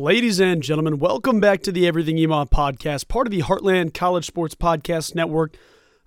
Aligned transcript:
Ladies 0.00 0.40
and 0.40 0.62
gentlemen, 0.62 0.98
welcome 0.98 1.40
back 1.40 1.60
to 1.60 1.70
the 1.70 1.86
Everything 1.86 2.16
EMAW 2.16 2.48
podcast, 2.48 3.06
part 3.06 3.26
of 3.26 3.30
the 3.32 3.42
Heartland 3.42 3.92
College 3.92 4.24
Sports 4.24 4.54
Podcast 4.54 5.14
Network. 5.14 5.58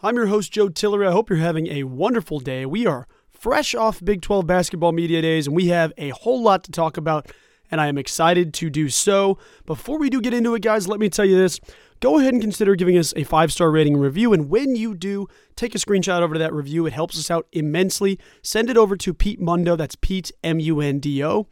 I'm 0.01 0.15
your 0.15 0.25
host, 0.25 0.51
Joe 0.51 0.67
Tillery. 0.67 1.05
I 1.05 1.11
hope 1.11 1.29
you're 1.29 1.37
having 1.37 1.67
a 1.67 1.83
wonderful 1.83 2.39
day. 2.39 2.65
We 2.65 2.87
are 2.87 3.07
fresh 3.29 3.75
off 3.75 4.03
Big 4.03 4.23
12 4.23 4.47
basketball 4.47 4.93
media 4.93 5.21
days, 5.21 5.45
and 5.45 5.55
we 5.55 5.67
have 5.67 5.93
a 5.99 6.09
whole 6.09 6.41
lot 6.41 6.63
to 6.63 6.71
talk 6.71 6.97
about, 6.97 7.31
and 7.69 7.79
I 7.79 7.85
am 7.85 7.99
excited 7.99 8.51
to 8.55 8.71
do 8.71 8.89
so. 8.89 9.37
Before 9.67 9.99
we 9.99 10.09
do 10.09 10.21
get 10.21 10.33
into 10.33 10.55
it, 10.55 10.63
guys, 10.63 10.87
let 10.87 10.99
me 10.99 11.07
tell 11.07 11.25
you 11.25 11.37
this. 11.37 11.59
Go 11.99 12.17
ahead 12.17 12.33
and 12.33 12.41
consider 12.41 12.75
giving 12.75 12.97
us 12.97 13.13
a 13.15 13.23
five 13.23 13.53
star 13.53 13.69
rating 13.69 13.97
review. 13.97 14.33
And 14.33 14.49
when 14.49 14.75
you 14.75 14.95
do, 14.95 15.27
take 15.55 15.75
a 15.75 15.77
screenshot 15.77 16.23
over 16.23 16.33
to 16.33 16.39
that 16.39 16.51
review. 16.51 16.87
It 16.87 16.93
helps 16.93 17.19
us 17.19 17.29
out 17.29 17.45
immensely. 17.51 18.17
Send 18.41 18.71
it 18.71 18.75
over 18.75 18.97
to 18.97 19.13
Pete 19.13 19.39
Mundo. 19.39 19.75
That's 19.75 19.95
Pete, 19.95 20.31
M 20.43 20.59
U 20.59 20.81
N 20.81 20.97
D 20.97 21.23
O 21.23 21.45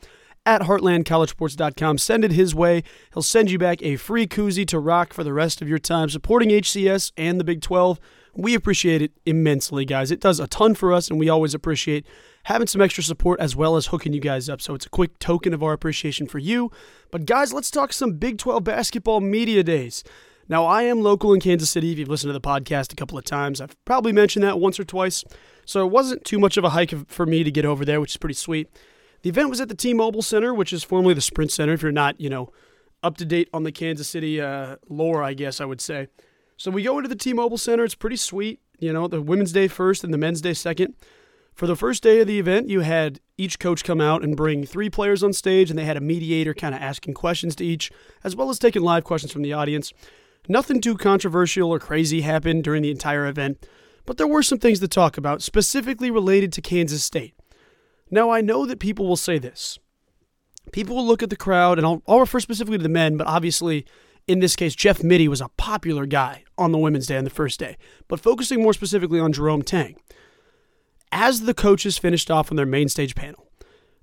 at 0.45 0.61
heartlandcollegesports.com. 0.61 1.97
Send 1.97 2.25
it 2.25 2.31
his 2.31 2.55
way. 2.55 2.83
He'll 3.13 3.23
send 3.23 3.51
you 3.51 3.57
back 3.57 3.81
a 3.81 3.95
free 3.95 4.27
koozie 4.27 4.67
to 4.67 4.79
rock 4.79 5.13
for 5.13 5.23
the 5.23 5.33
rest 5.33 5.61
of 5.61 5.69
your 5.69 5.79
time 5.79 6.09
supporting 6.09 6.49
HCS 6.49 7.11
and 7.17 7.39
the 7.39 7.43
Big 7.43 7.61
12. 7.61 7.99
We 8.33 8.55
appreciate 8.55 9.01
it 9.01 9.11
immensely, 9.25 9.83
guys. 9.83 10.09
It 10.09 10.21
does 10.21 10.39
a 10.39 10.47
ton 10.47 10.73
for 10.73 10.93
us, 10.93 11.09
and 11.09 11.19
we 11.19 11.27
always 11.27 11.53
appreciate 11.53 12.05
having 12.45 12.67
some 12.67 12.81
extra 12.81 13.03
support 13.03 13.39
as 13.41 13.55
well 13.55 13.75
as 13.75 13.87
hooking 13.87 14.13
you 14.13 14.21
guys 14.21 14.47
up. 14.47 14.61
So 14.61 14.73
it's 14.73 14.85
a 14.85 14.89
quick 14.89 15.19
token 15.19 15.53
of 15.53 15.61
our 15.61 15.73
appreciation 15.73 16.27
for 16.27 16.39
you. 16.39 16.71
But, 17.11 17.25
guys, 17.25 17.51
let's 17.51 17.69
talk 17.69 17.91
some 17.91 18.13
Big 18.13 18.37
12 18.37 18.63
basketball 18.63 19.19
media 19.19 19.63
days. 19.63 20.03
Now, 20.47 20.65
I 20.65 20.83
am 20.83 21.01
local 21.01 21.33
in 21.33 21.41
Kansas 21.41 21.69
City. 21.69 21.91
If 21.91 21.99
you've 21.99 22.09
listened 22.09 22.29
to 22.29 22.33
the 22.33 22.41
podcast 22.41 22.93
a 22.93 22.95
couple 22.95 23.17
of 23.17 23.25
times, 23.25 23.59
I've 23.59 23.75
probably 23.85 24.13
mentioned 24.13 24.43
that 24.43 24.59
once 24.59 24.79
or 24.79 24.85
twice. 24.85 25.23
So 25.65 25.85
it 25.85 25.91
wasn't 25.91 26.25
too 26.25 26.39
much 26.39 26.57
of 26.57 26.63
a 26.63 26.69
hike 26.69 26.93
for 27.09 27.25
me 27.25 27.43
to 27.43 27.51
get 27.51 27.65
over 27.65 27.85
there, 27.85 28.01
which 28.01 28.11
is 28.11 28.17
pretty 28.17 28.33
sweet. 28.33 28.69
The 29.23 29.29
event 29.29 29.49
was 29.49 29.61
at 29.61 29.69
the 29.69 29.75
T-Mobile 29.75 30.21
Center, 30.21 30.53
which 30.53 30.73
is 30.73 30.83
formerly 30.83 31.13
the 31.13 31.21
Sprint 31.21 31.51
Center. 31.51 31.73
If 31.73 31.81
you're 31.81 31.91
not, 31.91 32.19
you 32.19 32.29
know, 32.29 32.51
up 33.03 33.17
to 33.17 33.25
date 33.25 33.49
on 33.53 33.63
the 33.63 33.71
Kansas 33.71 34.07
City 34.07 34.41
uh, 34.41 34.77
lore, 34.89 35.23
I 35.23 35.33
guess 35.33 35.61
I 35.61 35.65
would 35.65 35.81
say. 35.81 36.07
So 36.57 36.71
we 36.71 36.83
go 36.83 36.97
into 36.97 37.09
the 37.09 37.15
T-Mobile 37.15 37.57
Center. 37.57 37.83
It's 37.83 37.95
pretty 37.95 38.15
sweet. 38.15 38.59
You 38.79 38.93
know, 38.93 39.07
the 39.07 39.21
Women's 39.21 39.51
Day 39.51 39.67
first 39.67 40.03
and 40.03 40.13
the 40.13 40.17
Men's 40.17 40.41
Day 40.41 40.53
second. 40.53 40.95
For 41.53 41.67
the 41.67 41.75
first 41.75 42.01
day 42.01 42.21
of 42.21 42.27
the 42.27 42.39
event, 42.39 42.69
you 42.69 42.79
had 42.79 43.19
each 43.37 43.59
coach 43.59 43.83
come 43.83 44.01
out 44.01 44.23
and 44.23 44.37
bring 44.37 44.65
three 44.65 44.89
players 44.89 45.21
on 45.21 45.33
stage, 45.33 45.69
and 45.69 45.77
they 45.77 45.85
had 45.85 45.97
a 45.97 46.01
mediator 46.01 46.53
kind 46.53 46.73
of 46.73 46.81
asking 46.81 47.13
questions 47.13 47.55
to 47.57 47.65
each, 47.65 47.91
as 48.23 48.35
well 48.35 48.49
as 48.49 48.57
taking 48.57 48.81
live 48.81 49.03
questions 49.03 49.31
from 49.31 49.41
the 49.41 49.53
audience. 49.53 49.93
Nothing 50.47 50.81
too 50.81 50.95
controversial 50.97 51.69
or 51.69 51.77
crazy 51.77 52.21
happened 52.21 52.63
during 52.63 52.81
the 52.81 52.89
entire 52.89 53.27
event, 53.27 53.67
but 54.05 54.17
there 54.17 54.27
were 54.27 54.41
some 54.41 54.57
things 54.57 54.79
to 54.79 54.87
talk 54.87 55.17
about, 55.17 55.43
specifically 55.43 56.09
related 56.09 56.51
to 56.53 56.61
Kansas 56.61 57.03
State. 57.03 57.35
Now, 58.11 58.29
I 58.29 58.41
know 58.41 58.65
that 58.65 58.79
people 58.79 59.07
will 59.07 59.15
say 59.15 59.39
this. 59.39 59.79
People 60.73 60.97
will 60.97 61.07
look 61.07 61.23
at 61.23 61.29
the 61.29 61.35
crowd, 61.35 61.77
and 61.77 61.87
I'll, 61.87 62.03
I'll 62.07 62.19
refer 62.19 62.39
specifically 62.39 62.77
to 62.77 62.83
the 62.83 62.89
men, 62.89 63.17
but 63.17 63.25
obviously, 63.25 63.85
in 64.27 64.39
this 64.39 64.55
case, 64.55 64.75
Jeff 64.75 65.03
Mittie 65.03 65.27
was 65.27 65.41
a 65.41 65.49
popular 65.57 66.05
guy 66.05 66.43
on 66.57 66.71
the 66.71 66.77
Women's 66.77 67.07
Day 67.07 67.17
on 67.17 67.23
the 67.23 67.29
first 67.29 67.59
day, 67.59 67.77
but 68.07 68.19
focusing 68.19 68.61
more 68.61 68.73
specifically 68.73 69.19
on 69.19 69.33
Jerome 69.33 69.63
Tang. 69.63 69.95
As 71.11 71.41
the 71.41 71.53
coaches 71.53 71.97
finished 71.97 72.29
off 72.29 72.51
on 72.51 72.57
their 72.57 72.65
main 72.65 72.89
stage 72.89 73.15
panel, 73.15 73.47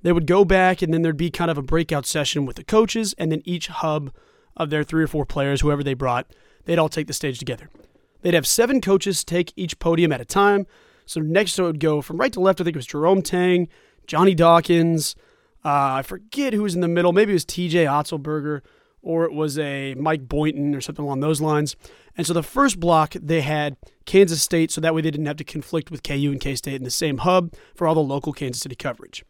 they 0.02 0.12
would 0.12 0.26
go 0.26 0.44
back 0.44 0.82
and 0.82 0.92
then 0.92 1.02
there'd 1.02 1.16
be 1.16 1.30
kind 1.30 1.50
of 1.50 1.58
a 1.58 1.62
breakout 1.62 2.06
session 2.06 2.46
with 2.46 2.56
the 2.56 2.64
coaches 2.64 3.14
and 3.18 3.32
then 3.32 3.42
each 3.44 3.68
hub 3.68 4.12
of 4.56 4.70
their 4.70 4.84
three 4.84 5.02
or 5.02 5.06
four 5.06 5.24
players, 5.24 5.60
whoever 5.60 5.82
they 5.82 5.94
brought, 5.94 6.32
they'd 6.64 6.78
all 6.78 6.88
take 6.88 7.06
the 7.06 7.12
stage 7.12 7.38
together. 7.38 7.70
They'd 8.22 8.34
have 8.34 8.46
seven 8.46 8.80
coaches 8.80 9.24
take 9.24 9.52
each 9.56 9.78
podium 9.78 10.12
at 10.12 10.20
a 10.20 10.24
time. 10.24 10.66
So 11.06 11.20
next 11.20 11.58
it 11.58 11.62
would 11.62 11.80
go 11.80 12.02
from 12.02 12.18
right 12.18 12.32
to 12.32 12.40
left, 12.40 12.60
I 12.60 12.64
think 12.64 12.76
it 12.76 12.78
was 12.78 12.86
Jerome 12.86 13.22
Tang, 13.22 13.68
Johnny 14.08 14.34
Dawkins. 14.34 15.14
Uh, 15.64 16.00
I 16.00 16.02
forget 16.02 16.52
who 16.52 16.62
was 16.62 16.74
in 16.74 16.80
the 16.80 16.88
middle. 16.88 17.12
Maybe 17.12 17.30
it 17.30 17.34
was 17.34 17.44
TJ 17.44 17.86
Otzelberger 17.86 18.62
or 19.02 19.24
it 19.24 19.32
was 19.32 19.58
a 19.58 19.94
Mike 19.94 20.28
Boynton 20.28 20.74
or 20.74 20.80
something 20.80 21.04
along 21.04 21.20
those 21.20 21.40
lines. 21.40 21.76
And 22.16 22.26
so 22.26 22.32
the 22.32 22.42
first 22.42 22.80
block, 22.80 23.14
they 23.14 23.42
had 23.42 23.76
Kansas 24.06 24.42
State, 24.42 24.72
so 24.72 24.80
that 24.80 24.94
way 24.94 25.02
they 25.02 25.10
didn't 25.10 25.26
have 25.26 25.36
to 25.36 25.44
conflict 25.44 25.90
with 25.90 26.02
KU 26.02 26.30
and 26.32 26.40
K 26.40 26.56
State 26.56 26.74
in 26.74 26.84
the 26.84 26.90
same 26.90 27.18
hub 27.18 27.54
for 27.76 27.86
all 27.86 27.94
the 27.94 28.00
local 28.00 28.32
Kansas 28.32 28.62
City 28.62 28.74
coverage. 28.74 29.24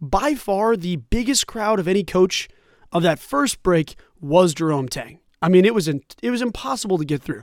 By 0.00 0.34
far, 0.34 0.76
the 0.76 0.96
biggest 0.96 1.46
crowd 1.46 1.78
of 1.78 1.88
any 1.88 2.02
coach 2.02 2.48
of 2.92 3.02
that 3.02 3.18
first 3.18 3.62
break 3.62 3.96
was 4.20 4.54
Jerome 4.54 4.88
Tang. 4.88 5.18
I 5.42 5.48
mean, 5.48 5.64
it 5.64 5.74
was 5.74 5.88
in, 5.88 6.02
it 6.22 6.30
was 6.30 6.40
impossible 6.40 6.96
to 6.98 7.04
get 7.04 7.22
through. 7.22 7.42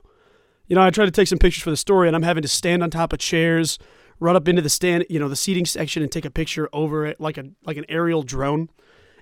You 0.68 0.76
know, 0.76 0.82
I 0.82 0.90
tried 0.90 1.06
to 1.06 1.12
take 1.12 1.28
some 1.28 1.38
pictures 1.38 1.64
for 1.64 1.70
the 1.70 1.78
story, 1.78 2.08
and 2.08 2.16
I'm 2.16 2.24
having 2.24 2.42
to 2.42 2.48
stand 2.48 2.82
on 2.82 2.90
top 2.90 3.14
of 3.14 3.20
chairs 3.20 3.78
run 4.22 4.38
up 4.38 4.48
into 4.48 4.62
the 4.62 4.70
stand, 4.70 5.06
you 5.10 5.20
know, 5.20 5.28
the 5.28 5.36
seating 5.36 5.66
section 5.66 6.02
and 6.02 6.10
take 6.10 6.24
a 6.24 6.32
picture 6.32 6.70
over 6.72 7.06
it 7.06 7.20
like 7.20 7.38
a 7.38 7.50
like 7.66 7.76
an 7.76 7.86
aerial 7.90 8.24
drone. 8.24 8.70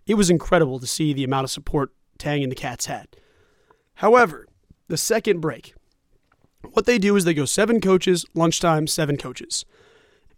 It 0.06 0.14
was 0.14 0.30
incredible 0.30 0.80
to 0.80 0.86
see 0.86 1.14
the 1.14 1.24
amount 1.24 1.46
of 1.46 1.52
support 1.52 1.92
Tang 2.20 2.44
and 2.44 2.52
the 2.52 2.56
Cats 2.56 2.86
had. 2.86 3.08
However, 3.96 4.48
the 4.88 4.98
second 4.98 5.40
break, 5.40 5.74
what 6.74 6.86
they 6.86 7.00
do 7.00 7.16
is 7.16 7.24
they 7.24 7.34
go 7.34 7.46
seven 7.46 7.82
coaches, 7.82 8.26
lunchtime, 8.36 8.86
seven 8.86 9.18
coaches. 9.18 9.66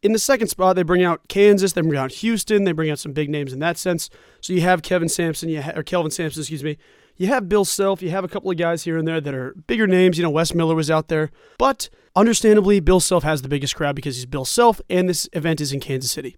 In 0.04 0.14
the 0.14 0.20
second 0.20 0.48
spot, 0.48 0.76
they 0.76 0.84
bring 0.84 1.04
out 1.04 1.28
Kansas, 1.28 1.74
they 1.74 1.82
bring 1.82 1.98
out 1.98 2.12
Houston, 2.14 2.64
they 2.64 2.72
bring 2.72 2.90
out 2.90 3.00
some 3.00 3.14
big 3.14 3.30
names 3.30 3.54
in 3.54 3.60
that 3.60 3.78
sense. 3.78 4.10
So 4.42 4.54
you 4.54 4.62
have 4.62 4.82
Kevin 4.82 5.10
Sampson, 5.10 5.50
you 5.50 5.62
ha- 5.62 5.74
or 5.76 5.84
Kelvin 5.84 6.12
Sampson, 6.12 6.42
excuse 6.42 6.64
me, 6.64 6.78
you 7.18 7.28
have 7.28 7.48
Bill 7.48 7.66
Self, 7.66 8.02
you 8.02 8.10
have 8.10 8.24
a 8.24 8.28
couple 8.28 8.50
of 8.50 8.58
guys 8.58 8.84
here 8.84 8.98
and 8.98 9.08
there 9.08 9.22
that 9.22 9.34
are 9.34 9.54
bigger 9.68 9.86
names. 9.86 10.18
You 10.18 10.24
know, 10.24 10.32
Wes 10.32 10.56
Miller 10.56 10.76
was 10.76 10.90
out 10.90 11.08
there. 11.08 11.32
But 11.60 11.90
understandably, 12.16 12.80
Bill 12.80 13.00
Self 13.00 13.24
has 13.24 13.42
the 13.42 13.50
biggest 13.50 13.76
crowd 13.76 13.96
because 13.96 14.16
he's 14.16 14.26
Bill 14.26 14.46
Self, 14.46 14.82
and 14.90 15.08
this 15.08 15.30
event 15.34 15.62
is 15.62 15.74
in 15.74 15.80
Kansas 15.80 16.12
City. 16.12 16.36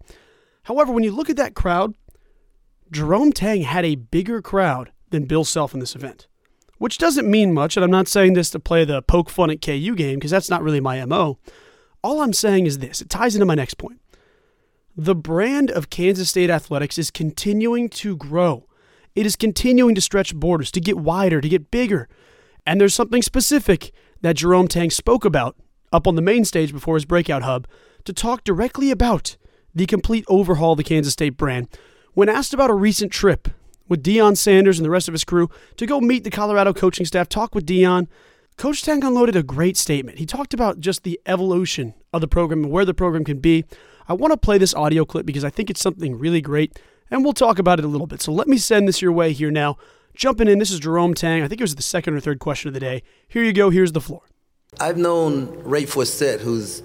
However, 0.64 0.92
when 0.92 1.04
you 1.04 1.12
look 1.12 1.30
at 1.30 1.36
that 1.36 1.54
crowd, 1.54 1.94
Jerome 2.90 3.32
Tang 3.32 3.62
had 3.62 3.84
a 3.84 3.96
bigger 3.96 4.40
crowd 4.40 4.92
than 5.10 5.24
Bill 5.24 5.44
Self 5.44 5.74
in 5.74 5.80
this 5.80 5.94
event, 5.94 6.26
which 6.78 6.98
doesn't 6.98 7.30
mean 7.30 7.52
much. 7.52 7.76
And 7.76 7.84
I'm 7.84 7.90
not 7.90 8.08
saying 8.08 8.34
this 8.34 8.50
to 8.50 8.60
play 8.60 8.84
the 8.84 9.02
poke 9.02 9.30
fun 9.30 9.50
at 9.50 9.62
KU 9.62 9.94
game 9.94 10.16
because 10.16 10.30
that's 10.30 10.50
not 10.50 10.62
really 10.62 10.80
my 10.80 11.04
MO. 11.04 11.38
All 12.02 12.20
I'm 12.20 12.32
saying 12.32 12.66
is 12.66 12.78
this 12.78 13.00
it 13.00 13.10
ties 13.10 13.34
into 13.34 13.46
my 13.46 13.54
next 13.54 13.74
point. 13.74 14.00
The 14.96 15.14
brand 15.14 15.70
of 15.70 15.90
Kansas 15.90 16.30
State 16.30 16.50
athletics 16.50 16.98
is 16.98 17.10
continuing 17.10 17.88
to 17.90 18.16
grow. 18.16 18.68
It 19.14 19.26
is 19.26 19.36
continuing 19.36 19.94
to 19.94 20.00
stretch 20.00 20.34
borders, 20.34 20.70
to 20.72 20.80
get 20.80 20.98
wider, 20.98 21.40
to 21.40 21.48
get 21.48 21.70
bigger. 21.70 22.08
And 22.66 22.80
there's 22.80 22.94
something 22.94 23.22
specific 23.22 23.92
that 24.22 24.36
Jerome 24.36 24.68
Tang 24.68 24.90
spoke 24.90 25.24
about 25.24 25.56
up 25.94 26.08
on 26.08 26.16
the 26.16 26.22
main 26.22 26.44
stage 26.44 26.72
before 26.72 26.96
his 26.96 27.04
breakout 27.04 27.42
hub 27.42 27.68
to 28.04 28.12
talk 28.12 28.42
directly 28.42 28.90
about 28.90 29.36
the 29.74 29.86
complete 29.86 30.24
overhaul 30.28 30.72
of 30.72 30.78
the 30.78 30.84
Kansas 30.84 31.12
State 31.12 31.36
brand. 31.36 31.68
When 32.14 32.28
asked 32.28 32.52
about 32.52 32.70
a 32.70 32.74
recent 32.74 33.12
trip 33.12 33.48
with 33.88 34.02
Deion 34.02 34.36
Sanders 34.36 34.78
and 34.78 34.84
the 34.84 34.90
rest 34.90 35.08
of 35.08 35.14
his 35.14 35.24
crew 35.24 35.48
to 35.76 35.86
go 35.86 36.00
meet 36.00 36.24
the 36.24 36.30
Colorado 36.30 36.72
coaching 36.72 37.06
staff, 37.06 37.28
talk 37.28 37.54
with 37.54 37.66
Deion, 37.66 38.08
Coach 38.56 38.82
Tang 38.82 39.04
unloaded 39.04 39.36
a 39.36 39.42
great 39.42 39.76
statement. 39.76 40.18
He 40.18 40.26
talked 40.26 40.52
about 40.52 40.80
just 40.80 41.02
the 41.02 41.20
evolution 41.26 41.94
of 42.12 42.20
the 42.20 42.28
program 42.28 42.64
and 42.64 42.72
where 42.72 42.84
the 42.84 42.94
program 42.94 43.24
can 43.24 43.38
be. 43.38 43.64
I 44.08 44.12
want 44.14 44.32
to 44.32 44.36
play 44.36 44.58
this 44.58 44.74
audio 44.74 45.04
clip 45.04 45.26
because 45.26 45.44
I 45.44 45.50
think 45.50 45.70
it's 45.70 45.80
something 45.80 46.18
really 46.18 46.40
great 46.40 46.78
and 47.10 47.24
we'll 47.24 47.32
talk 47.32 47.58
about 47.58 47.78
it 47.78 47.84
a 47.84 47.88
little 47.88 48.06
bit. 48.06 48.20
So 48.20 48.32
let 48.32 48.48
me 48.48 48.58
send 48.58 48.88
this 48.88 49.00
your 49.00 49.12
way 49.12 49.32
here 49.32 49.50
now. 49.50 49.76
Jumping 50.14 50.48
in, 50.48 50.58
this 50.58 50.70
is 50.70 50.80
Jerome 50.80 51.14
Tang. 51.14 51.42
I 51.42 51.48
think 51.48 51.60
it 51.60 51.64
was 51.64 51.74
the 51.74 51.82
second 51.82 52.14
or 52.14 52.20
third 52.20 52.38
question 52.38 52.68
of 52.68 52.74
the 52.74 52.80
day. 52.80 53.02
Here 53.28 53.42
you 53.42 53.52
go. 53.52 53.70
Here's 53.70 53.92
the 53.92 54.00
floor. 54.00 54.22
I've 54.80 54.98
known 54.98 55.62
Ray 55.62 55.84
Forsett, 55.84 56.40
who's 56.40 56.82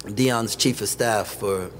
Deion's 0.00 0.56
chief 0.56 0.80
of 0.80 0.88
staff, 0.88 1.28
for 1.28 1.70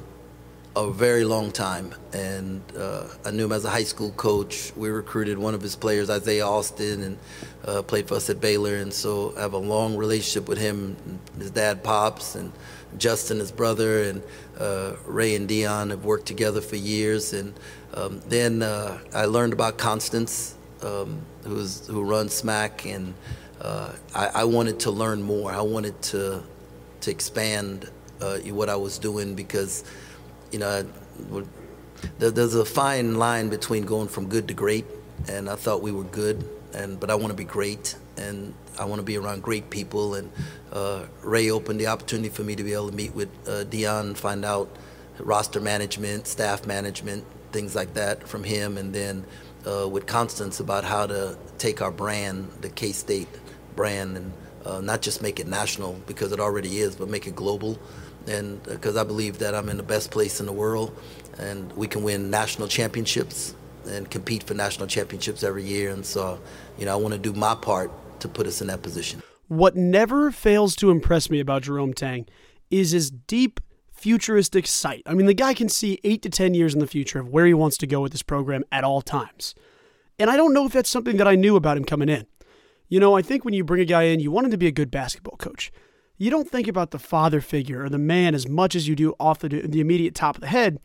a 0.76 0.92
very 0.92 1.24
long 1.24 1.50
time, 1.50 1.92
and 2.12 2.62
uh, 2.76 3.08
I 3.24 3.32
knew 3.32 3.46
him 3.46 3.52
as 3.52 3.64
a 3.64 3.70
high 3.70 3.82
school 3.82 4.12
coach. 4.12 4.72
We 4.76 4.88
recruited 4.88 5.36
one 5.36 5.54
of 5.54 5.60
his 5.60 5.74
players, 5.74 6.10
Isaiah 6.10 6.46
Austin, 6.46 7.02
and 7.02 7.19
uh, 7.64 7.82
played 7.82 8.06
for 8.06 8.14
us 8.14 8.30
at 8.30 8.41
Baylor, 8.41 8.76
and 8.76 8.94
so 8.94 9.34
I 9.36 9.41
have 9.41 9.52
a 9.52 9.58
long 9.58 9.96
relationship 9.96 10.48
with 10.48 10.58
him, 10.58 10.96
his 11.36 11.50
dad, 11.50 11.82
Pops, 11.82 12.36
and 12.36 12.52
Justin, 12.96 13.40
his 13.40 13.50
brother, 13.50 14.04
and 14.04 14.22
uh, 14.60 14.92
Ray 15.06 15.34
and 15.34 15.48
Deion 15.48 15.90
have 15.90 16.04
worked 16.04 16.26
together 16.26 16.60
for 16.60 16.76
years, 16.76 17.32
and 17.32 17.52
um, 17.94 18.20
then 18.28 18.62
uh, 18.62 18.98
I 19.12 19.25
learned 19.25 19.54
about 19.54 19.76
Constance, 19.76 20.54
um, 20.82 21.20
who 21.42 22.04
runs 22.04 22.43
SMAC, 22.43 22.94
and 22.94 23.14
uh, 23.60 23.93
I, 24.14 24.26
I, 24.26 24.44
wanted 24.44 24.81
to 24.81 24.90
learn 24.90 25.22
more. 25.22 25.50
I 25.50 25.62
wanted 25.62 26.00
to 26.02 26.43
to 27.00 27.10
expand 27.10 27.90
uh, 28.20 28.38
what 28.38 28.69
I 28.69 28.76
was 28.76 28.99
doing 28.99 29.34
because, 29.34 29.84
you 30.52 30.58
know, 30.58 30.87
there's 32.19 32.55
a 32.55 32.64
fine 32.64 33.16
line 33.16 33.49
between 33.49 33.84
going 33.84 34.08
from 34.08 34.28
good 34.28 34.49
to 34.49 34.55
great, 34.55 34.87
and 35.28 35.49
I 35.49 35.56
thought 35.56 35.82
we 35.82 35.93
were 35.93 36.05
good, 36.05 36.49
and 36.72 37.00
but 37.00 37.10
I 37.10 37.16
want 37.16 37.31
to 37.31 37.37
be 37.37 37.44
great, 37.44 37.96
and 38.16 38.55
I 38.78 38.84
want 38.84 39.00
to 39.00 39.05
be 39.05 39.16
around 39.16 39.43
great 39.43 39.70
people. 39.70 40.14
And 40.14 40.31
uh, 40.72 41.06
Ray 41.22 41.50
opened 41.50 41.81
the 41.81 41.88
opportunity 41.88 42.28
for 42.28 42.43
me 42.43 42.54
to 42.54 42.62
be 42.62 42.72
able 42.72 42.90
to 42.90 42.96
meet 42.96 43.14
with 43.14 43.28
uh, 43.49 43.64
Deion, 43.64 44.16
find 44.16 44.44
out 44.44 44.69
roster 45.19 45.61
management, 45.61 46.28
staff 46.28 46.64
management, 46.66 47.25
things 47.50 47.75
like 47.75 47.94
that 47.94 48.28
from 48.28 48.44
him, 48.44 48.78
and 48.78 48.94
then 48.94 49.25
uh, 49.66 49.88
with 49.88 50.06
Constance 50.06 50.61
about 50.61 50.84
how 50.84 51.06
to 51.06 51.37
take 51.58 51.82
our 51.82 51.90
brand, 51.90 52.50
the 52.61 52.69
K 52.69 52.93
State 52.93 53.28
brand, 53.78 54.16
and 54.16 54.32
uh, 54.66 54.80
not 54.80 55.00
just 55.00 55.22
make 55.22 55.38
it 55.38 55.46
national 55.46 55.92
because 56.08 56.32
it 56.32 56.40
already 56.40 56.80
is, 56.80 56.96
but 56.96 57.08
make 57.08 57.28
it 57.28 57.36
global. 57.36 57.78
And 58.26 58.60
because 58.64 58.96
uh, 58.96 59.02
I 59.02 59.04
believe 59.04 59.38
that 59.38 59.54
I'm 59.54 59.69
in 59.69 59.76
the 59.76 59.84
best 59.84 60.10
place 60.10 60.40
in 60.40 60.46
the 60.46 60.52
world, 60.52 60.90
and 61.38 61.72
we 61.75 61.86
can 61.86 62.02
win 62.02 62.28
national 62.28 62.66
championships 62.66 63.54
and 63.86 64.10
compete 64.10 64.42
for 64.42 64.54
national 64.54 64.88
championships 64.88 65.44
every 65.44 65.62
year. 65.62 65.92
And 65.92 66.04
so, 66.04 66.40
you 66.76 66.86
know, 66.86 66.92
I 66.92 66.96
want 66.96 67.14
to 67.14 67.20
do 67.20 67.32
my 67.32 67.54
part 67.54 67.92
to 68.20 68.28
put 68.28 68.48
us 68.48 68.60
in 68.60 68.66
that 68.66 68.82
position. 68.82 69.22
What 69.46 69.76
never 69.76 70.32
fails 70.32 70.75
to 70.76 70.90
impress 70.90 71.30
me 71.30 71.38
about 71.38 71.62
Jerome 71.62 71.94
Tang 71.94 72.26
is 72.70 72.90
his 72.90 73.10
deep 73.12 73.60
futuristic 73.92 74.66
sight. 74.66 75.02
I 75.06 75.14
mean, 75.14 75.26
the 75.26 75.34
guy 75.34 75.54
can 75.54 75.69
see 75.69 76.00
eight 76.02 76.20
to 76.22 76.28
10 76.28 76.54
years 76.54 76.75
in 76.75 76.80
the 76.80 76.86
future 76.86 77.20
of 77.20 77.28
where 77.28 77.46
he 77.46 77.54
wants 77.54 77.78
to 77.78 77.86
go 77.86 78.00
with 78.00 78.12
this 78.12 78.22
program 78.22 78.64
at 78.70 78.84
all 78.84 79.00
times. 79.00 79.54
And 80.19 80.28
I 80.28 80.36
don't 80.36 80.52
know 80.52 80.66
if 80.66 80.72
that's 80.72 80.90
something 80.90 81.16
that 81.16 81.28
I 81.28 81.36
knew 81.36 81.54
about 81.56 81.76
him 81.76 81.84
coming 81.84 82.08
in. 82.08 82.26
You 82.88 83.00
know, 83.00 83.17
I 83.17 83.23
think 83.23 83.44
when 83.44 83.55
you 83.55 83.64
bring 83.64 83.82
a 83.82 83.87
guy 83.87 84.05
in, 84.05 84.20
you 84.20 84.31
want 84.31 84.46
him 84.46 84.50
to 84.52 84.58
be 84.58 84.67
a 84.67 84.73
good 84.73 84.90
basketball 84.90 85.37
coach. 85.37 85.70
You 86.17 86.31
don't 86.31 86.50
think 86.50 86.67
about 86.67 86.90
the 86.90 86.99
father 86.99 87.40
figure 87.40 87.85
or 87.85 87.88
the 87.88 87.99
man 87.99 88.35
as 88.35 88.49
much 88.49 88.75
as 88.75 88.88
you 88.88 88.96
do 88.96 89.14
off 89.20 89.38
the, 89.40 89.49
the 89.49 89.81
immediate 89.81 90.14
top 90.14 90.37
of 90.37 90.40
the 90.40 90.49
head. 90.49 90.81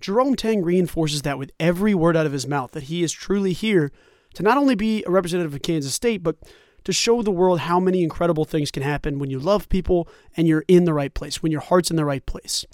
Jerome 0.00 0.36
Tang 0.36 0.62
reinforces 0.62 1.22
that 1.22 1.38
with 1.38 1.50
every 1.60 1.94
word 1.94 2.16
out 2.16 2.24
of 2.24 2.32
his 2.32 2.46
mouth 2.46 2.70
that 2.70 2.84
he 2.84 3.02
is 3.02 3.12
truly 3.12 3.52
here 3.52 3.92
to 4.34 4.42
not 4.42 4.56
only 4.56 4.74
be 4.74 5.04
a 5.06 5.10
representative 5.10 5.52
of 5.52 5.62
Kansas 5.62 5.92
State, 5.92 6.22
but 6.22 6.36
to 6.84 6.92
show 6.92 7.20
the 7.20 7.30
world 7.30 7.60
how 7.60 7.78
many 7.78 8.02
incredible 8.02 8.46
things 8.46 8.70
can 8.70 8.82
happen 8.82 9.18
when 9.18 9.28
you 9.28 9.38
love 9.38 9.68
people 9.68 10.08
and 10.36 10.48
you're 10.48 10.64
in 10.68 10.84
the 10.84 10.94
right 10.94 11.12
place, 11.12 11.42
when 11.42 11.52
your 11.52 11.60
heart's 11.60 11.90
in 11.90 11.96
the 11.96 12.04
right 12.04 12.24
place. 12.24 12.64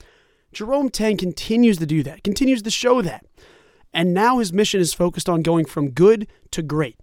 Jerome 0.52 0.90
Tang 0.90 1.17
continues 1.17 1.78
to 1.78 1.87
do 1.87 2.02
that, 2.05 2.23
continues 2.23 2.62
to 2.62 2.70
show 2.70 3.02
that. 3.02 3.26
And 3.93 4.14
now 4.14 4.38
his 4.38 4.52
mission 4.52 4.81
is 4.81 4.94
focused 4.94 5.28
on 5.28 5.43
going 5.43 5.64
from 5.64 5.90
good 5.90 6.28
to 6.52 6.62
great. 6.62 7.00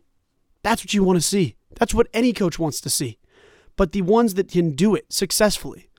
That's 0.61 0.83
what 0.83 0.93
you 0.93 1.03
want 1.03 1.17
to 1.17 1.21
see. 1.21 1.55
That's 1.75 1.93
what 1.93 2.07
any 2.13 2.33
coach 2.33 2.59
wants 2.59 2.81
to 2.81 2.89
see. 2.89 3.17
But 3.75 3.91
the 3.91 4.01
ones 4.01 4.35
that 4.35 4.49
can 4.51 4.71
do 4.71 4.95
it 4.95 5.11
successfully. 5.11 5.89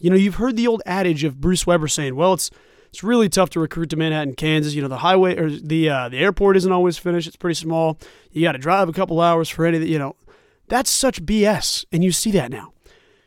You 0.00 0.10
know, 0.10 0.16
you've 0.16 0.36
heard 0.36 0.56
the 0.56 0.66
old 0.66 0.82
adage 0.86 1.24
of 1.24 1.40
Bruce 1.40 1.66
Weber 1.66 1.88
saying, 1.88 2.16
well, 2.16 2.32
it's 2.32 2.50
it's 2.88 3.04
really 3.04 3.28
tough 3.28 3.50
to 3.50 3.60
recruit 3.60 3.90
to 3.90 3.96
Manhattan, 3.96 4.34
Kansas. 4.34 4.74
You 4.74 4.82
know, 4.82 4.88
the 4.88 4.98
highway 4.98 5.36
or 5.36 5.48
the 5.48 5.88
uh, 5.88 6.08
the 6.08 6.18
airport 6.18 6.56
isn't 6.56 6.72
always 6.72 6.98
finished. 6.98 7.28
It's 7.28 7.36
pretty 7.36 7.54
small. 7.54 7.98
You 8.32 8.42
got 8.42 8.52
to 8.52 8.58
drive 8.58 8.88
a 8.88 8.92
couple 8.92 9.20
hours 9.20 9.48
for 9.48 9.64
any. 9.64 9.78
that 9.78 9.88
You 9.88 9.98
know, 9.98 10.16
that's 10.68 10.90
such 10.90 11.24
BS, 11.24 11.84
and 11.92 12.02
you 12.02 12.10
see 12.10 12.30
that 12.32 12.50
now. 12.50 12.72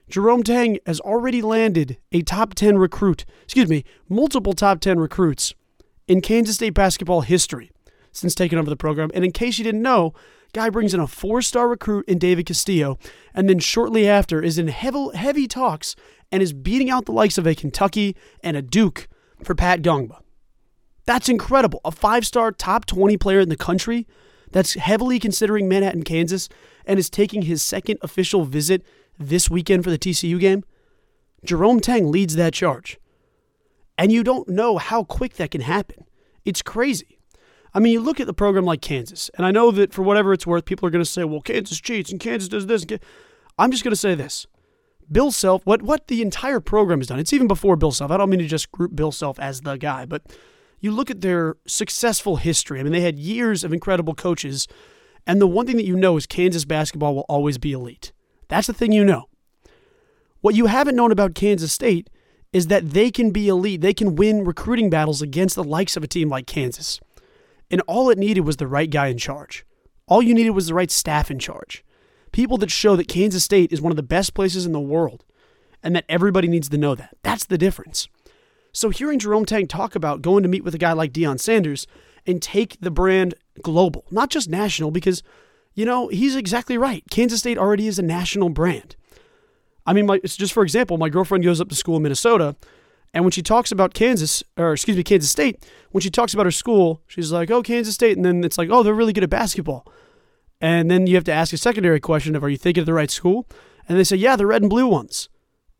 Jerome 0.09 0.43
Tang 0.43 0.79
has 0.85 0.99
already 0.99 1.41
landed 1.41 1.97
a 2.11 2.21
top 2.21 2.53
10 2.53 2.77
recruit, 2.77 3.25
excuse 3.43 3.69
me, 3.69 3.83
multiple 4.09 4.53
top 4.53 4.79
10 4.79 4.99
recruits 4.99 5.55
in 6.07 6.21
Kansas 6.21 6.55
State 6.55 6.73
basketball 6.73 7.21
history 7.21 7.71
since 8.11 8.35
taking 8.35 8.59
over 8.59 8.69
the 8.69 8.75
program. 8.75 9.09
And 9.13 9.23
in 9.23 9.31
case 9.31 9.57
you 9.57 9.63
didn't 9.63 9.81
know, 9.81 10.13
guy 10.53 10.69
brings 10.69 10.93
in 10.93 10.99
a 10.99 11.07
four-star 11.07 11.67
recruit 11.67 12.05
in 12.07 12.19
David 12.19 12.45
Castillo, 12.45 12.97
and 13.33 13.49
then 13.49 13.59
shortly 13.59 14.07
after 14.07 14.41
is 14.41 14.57
in 14.57 14.67
heavy, 14.67 15.09
heavy 15.15 15.47
talks 15.47 15.95
and 16.31 16.41
is 16.41 16.53
beating 16.53 16.89
out 16.89 17.05
the 17.05 17.11
likes 17.11 17.37
of 17.37 17.45
a 17.45 17.55
Kentucky 17.55 18.15
and 18.43 18.55
a 18.55 18.61
Duke 18.61 19.07
for 19.43 19.55
Pat 19.55 19.81
Ngongba. 19.81 20.19
That's 21.05 21.27
incredible. 21.27 21.81
A 21.83 21.91
five 21.91 22.25
star 22.25 22.51
top 22.51 22.85
20 22.85 23.17
player 23.17 23.39
in 23.39 23.49
the 23.49 23.57
country 23.57 24.07
that's 24.51 24.75
heavily 24.75 25.19
considering 25.19 25.67
Manhattan, 25.67 26.03
Kansas, 26.03 26.47
and 26.85 26.97
is 26.97 27.09
taking 27.09 27.43
his 27.43 27.61
second 27.61 27.97
official 28.01 28.45
visit 28.45 28.83
this 29.17 29.49
weekend 29.49 29.83
for 29.83 29.89
the 29.89 29.97
TCU 29.97 30.39
game. 30.39 30.63
Jerome 31.43 31.79
Tang 31.79 32.09
leads 32.11 32.35
that 32.35 32.53
charge. 32.53 32.97
And 33.97 34.11
you 34.11 34.23
don't 34.23 34.47
know 34.47 34.77
how 34.77 35.03
quick 35.03 35.33
that 35.35 35.51
can 35.51 35.61
happen. 35.61 36.05
It's 36.45 36.61
crazy. 36.61 37.12
I 37.73 37.79
mean, 37.79 37.93
you 37.93 38.01
look 38.01 38.19
at 38.19 38.27
the 38.27 38.33
program 38.33 38.65
like 38.65 38.81
Kansas, 38.81 39.31
and 39.35 39.45
I 39.45 39.51
know 39.51 39.71
that 39.71 39.93
for 39.93 40.03
whatever 40.03 40.31
it's 40.31 40.45
worth, 40.45 40.65
people 40.65 40.87
are 40.87 40.91
going 40.91 41.03
to 41.03 41.09
say, 41.09 41.23
well, 41.23 41.41
Kansas 41.41 41.81
cheats 41.81 42.11
and 42.11 42.19
Kansas 42.19 42.47
does 42.49 42.67
this. 42.67 42.85
I'm 43.57 43.71
just 43.71 43.83
going 43.83 43.91
to 43.91 43.95
say 43.95 44.15
this 44.15 44.45
Bill 45.11 45.31
Self, 45.31 45.65
what 45.65 45.81
what 45.81 46.07
the 46.07 46.21
entire 46.21 46.59
program 46.59 46.99
has 46.99 47.07
done, 47.07 47.19
it's 47.19 47.33
even 47.33 47.47
before 47.47 47.75
Bill 47.75 47.91
Self. 47.91 48.11
I 48.11 48.17
don't 48.17 48.29
mean 48.29 48.39
to 48.39 48.47
just 48.47 48.71
group 48.71 48.95
Bill 48.95 49.11
Self 49.11 49.39
as 49.39 49.61
the 49.61 49.75
guy, 49.75 50.05
but 50.05 50.23
you 50.79 50.91
look 50.91 51.09
at 51.09 51.21
their 51.21 51.55
successful 51.65 52.37
history. 52.37 52.79
I 52.79 52.83
mean, 52.83 52.91
they 52.91 53.01
had 53.01 53.17
years 53.17 53.63
of 53.63 53.73
incredible 53.73 54.15
coaches, 54.15 54.67
and 55.25 55.41
the 55.41 55.47
one 55.47 55.65
thing 55.65 55.77
that 55.77 55.85
you 55.85 55.95
know 55.95 56.17
is 56.17 56.25
Kansas 56.25 56.65
basketball 56.65 57.15
will 57.15 57.25
always 57.29 57.57
be 57.57 57.71
elite. 57.71 58.11
That's 58.49 58.67
the 58.67 58.73
thing 58.73 58.91
you 58.91 59.05
know. 59.05 59.29
What 60.41 60.55
you 60.55 60.65
haven't 60.65 60.95
known 60.95 61.11
about 61.11 61.35
Kansas 61.35 61.71
State 61.71 62.09
is 62.51 62.67
that 62.67 62.91
they 62.91 63.09
can 63.09 63.31
be 63.31 63.47
elite. 63.47 63.81
They 63.81 63.93
can 63.93 64.15
win 64.15 64.43
recruiting 64.43 64.89
battles 64.89 65.21
against 65.21 65.55
the 65.55 65.63
likes 65.63 65.95
of 65.97 66.03
a 66.03 66.07
team 66.07 66.29
like 66.29 66.45
Kansas. 66.45 66.99
And 67.71 67.81
all 67.81 68.09
it 68.09 68.17
needed 68.17 68.41
was 68.41 68.57
the 68.57 68.67
right 68.67 68.89
guy 68.89 69.07
in 69.07 69.17
charge. 69.17 69.65
All 70.07 70.21
you 70.21 70.33
needed 70.33 70.51
was 70.51 70.67
the 70.67 70.73
right 70.73 70.91
staff 70.91 71.31
in 71.31 71.39
charge 71.39 71.83
people 72.33 72.57
that 72.57 72.71
show 72.71 72.97
that 72.97 73.07
Kansas 73.07 73.45
State 73.45 73.71
is 73.71 73.81
one 73.81 73.93
of 73.93 73.95
the 73.95 74.03
best 74.03 74.33
places 74.33 74.65
in 74.65 74.73
the 74.73 74.81
world 74.81 75.23
and 75.81 75.95
that 75.95 76.03
everybody 76.09 76.49
needs 76.49 76.67
to 76.67 76.77
know 76.77 76.95
that. 76.95 77.15
That's 77.23 77.45
the 77.45 77.57
difference. 77.57 78.09
So 78.73 78.89
hearing 78.89 79.19
Jerome 79.19 79.45
Tang 79.45 79.67
talk 79.67 79.95
about 79.95 80.21
going 80.21 80.43
to 80.43 80.49
meet 80.49 80.63
with 80.63 80.75
a 80.75 80.79
guy 80.79 80.91
like 80.91 81.13
Deion 81.13 81.39
Sanders 81.39 81.87
and 82.25 82.41
take 82.41 82.77
the 82.81 82.91
brand 82.91 83.35
global, 83.61 84.03
not 84.09 84.29
just 84.29 84.49
national, 84.49 84.91
because, 84.91 85.23
you 85.75 85.85
know, 85.85 86.07
he's 86.07 86.35
exactly 86.35 86.77
right. 86.77 87.03
Kansas 87.11 87.39
State 87.39 87.57
already 87.57 87.87
is 87.87 87.99
a 87.99 88.03
national 88.03 88.49
brand. 88.49 88.95
I 89.85 89.93
mean, 89.93 90.07
my, 90.07 90.19
just 90.19 90.53
for 90.53 90.63
example, 90.63 90.97
my 90.97 91.09
girlfriend 91.09 91.43
goes 91.43 91.61
up 91.61 91.69
to 91.69 91.75
school 91.75 91.97
in 91.97 92.03
Minnesota, 92.03 92.55
and 93.13 93.23
when 93.23 93.31
she 93.31 93.43
talks 93.43 93.71
about 93.71 93.93
Kansas, 93.93 94.43
or 94.57 94.73
excuse 94.73 94.97
me, 94.97 95.03
Kansas 95.03 95.29
State, 95.29 95.63
when 95.91 96.01
she 96.01 96.09
talks 96.09 96.33
about 96.33 96.47
her 96.47 96.51
school, 96.51 97.01
she's 97.07 97.31
like, 97.31 97.51
oh, 97.51 97.61
Kansas 97.61 97.93
State. 97.93 98.17
And 98.17 98.25
then 98.25 98.43
it's 98.43 98.57
like, 98.57 98.69
oh, 98.71 98.81
they're 98.81 98.93
really 98.93 99.13
good 99.13 99.23
at 99.23 99.29
basketball. 99.29 99.85
And 100.59 100.89
then 100.89 101.05
you 101.05 101.15
have 101.15 101.23
to 101.25 101.33
ask 101.33 101.53
a 101.53 101.57
secondary 101.57 101.99
question 101.99 102.35
of, 102.35 102.43
are 102.43 102.49
you 102.49 102.57
thinking 102.57 102.81
of 102.81 102.85
the 102.85 102.93
right 102.93 103.11
school? 103.11 103.47
And 103.87 103.99
they 103.99 104.03
say, 104.03 104.15
yeah, 104.15 104.35
the 104.35 104.47
red 104.47 104.61
and 104.61 104.69
blue 104.69 104.87
ones. 104.87 105.29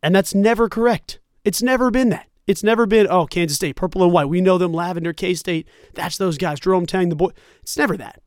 And 0.04 0.14
that's 0.14 0.36
never 0.36 0.70
correct. 0.70 1.20
It's 1.44 1.64
never 1.64 1.90
been 1.90 2.10
that. 2.10 2.28
It's 2.46 2.64
never 2.64 2.86
been, 2.86 3.08
oh, 3.10 3.26
Kansas 3.26 3.56
State, 3.56 3.78
purple 3.78 4.04
and 4.04 4.12
white. 4.12 4.28
We 4.28 4.42
know 4.42 4.58
them, 4.58 4.74
Lavender, 4.74 5.14
K 5.14 5.34
State. 5.34 5.68
That's 5.94 6.18
those 6.18 6.38
guys. 6.38 6.60
Jerome 6.60 6.86
Tang, 6.86 7.10
the 7.10 7.16
boy. 7.16 7.32
It's 7.62 7.78
never 7.78 7.96
that. 7.98 8.22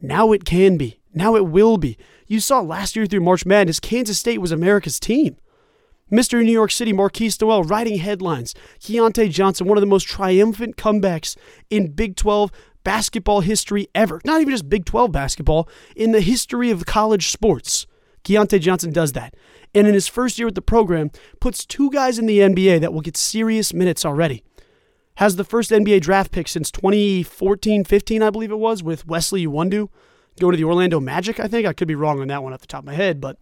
Now 0.00 0.32
it 0.32 0.44
can 0.44 0.76
be. 0.76 1.00
Now 1.12 1.36
it 1.36 1.46
will 1.46 1.76
be. 1.76 1.98
You 2.26 2.40
saw 2.40 2.60
last 2.60 2.96
year 2.96 3.06
through 3.06 3.20
March 3.20 3.46
Madness, 3.46 3.78
Kansas 3.78 4.18
State 4.18 4.40
was 4.40 4.50
America's 4.50 4.98
team. 4.98 5.36
Mr. 6.12 6.44
New 6.44 6.52
York 6.52 6.70
City, 6.70 6.92
Markquis 6.92 7.40
Nowell, 7.40 7.64
writing 7.64 7.98
headlines. 7.98 8.54
Keyontae 8.80 9.30
Johnson, 9.30 9.66
one 9.66 9.78
of 9.78 9.82
the 9.82 9.86
most 9.86 10.06
triumphant 10.06 10.76
comebacks 10.76 11.36
in 11.70 11.92
Big 11.92 12.16
12 12.16 12.50
basketball 12.84 13.40
history 13.40 13.88
ever. 13.94 14.20
Not 14.24 14.40
even 14.40 14.52
just 14.52 14.68
Big 14.68 14.84
12 14.84 15.10
basketball, 15.10 15.68
in 15.96 16.12
the 16.12 16.20
history 16.20 16.70
of 16.70 16.86
college 16.86 17.30
sports. 17.30 17.86
Keyontae 18.24 18.60
Johnson 18.60 18.92
does 18.92 19.12
that. 19.12 19.34
And 19.74 19.86
in 19.86 19.94
his 19.94 20.06
first 20.06 20.38
year 20.38 20.46
with 20.46 20.54
the 20.54 20.62
program, 20.62 21.10
puts 21.40 21.66
two 21.66 21.90
guys 21.90 22.18
in 22.18 22.26
the 22.26 22.38
NBA 22.38 22.80
that 22.80 22.92
will 22.92 23.00
get 23.00 23.16
serious 23.16 23.74
minutes 23.74 24.04
already. 24.04 24.44
Has 25.16 25.36
the 25.36 25.44
first 25.44 25.70
NBA 25.70 26.00
draft 26.00 26.32
pick 26.32 26.48
since 26.48 26.70
2014 26.70 27.84
15, 27.84 28.22
I 28.22 28.30
believe 28.30 28.50
it 28.50 28.58
was, 28.58 28.82
with 28.82 29.06
Wesley 29.06 29.46
Iwundu 29.46 29.88
going 30.40 30.52
to 30.52 30.56
the 30.56 30.64
Orlando 30.64 31.00
Magic, 31.00 31.38
I 31.38 31.48
think. 31.48 31.66
I 31.66 31.72
could 31.72 31.88
be 31.88 31.94
wrong 31.94 32.20
on 32.20 32.28
that 32.28 32.42
one 32.42 32.52
off 32.52 32.60
the 32.60 32.66
top 32.66 32.80
of 32.80 32.86
my 32.86 32.94
head, 32.94 33.20
but 33.20 33.38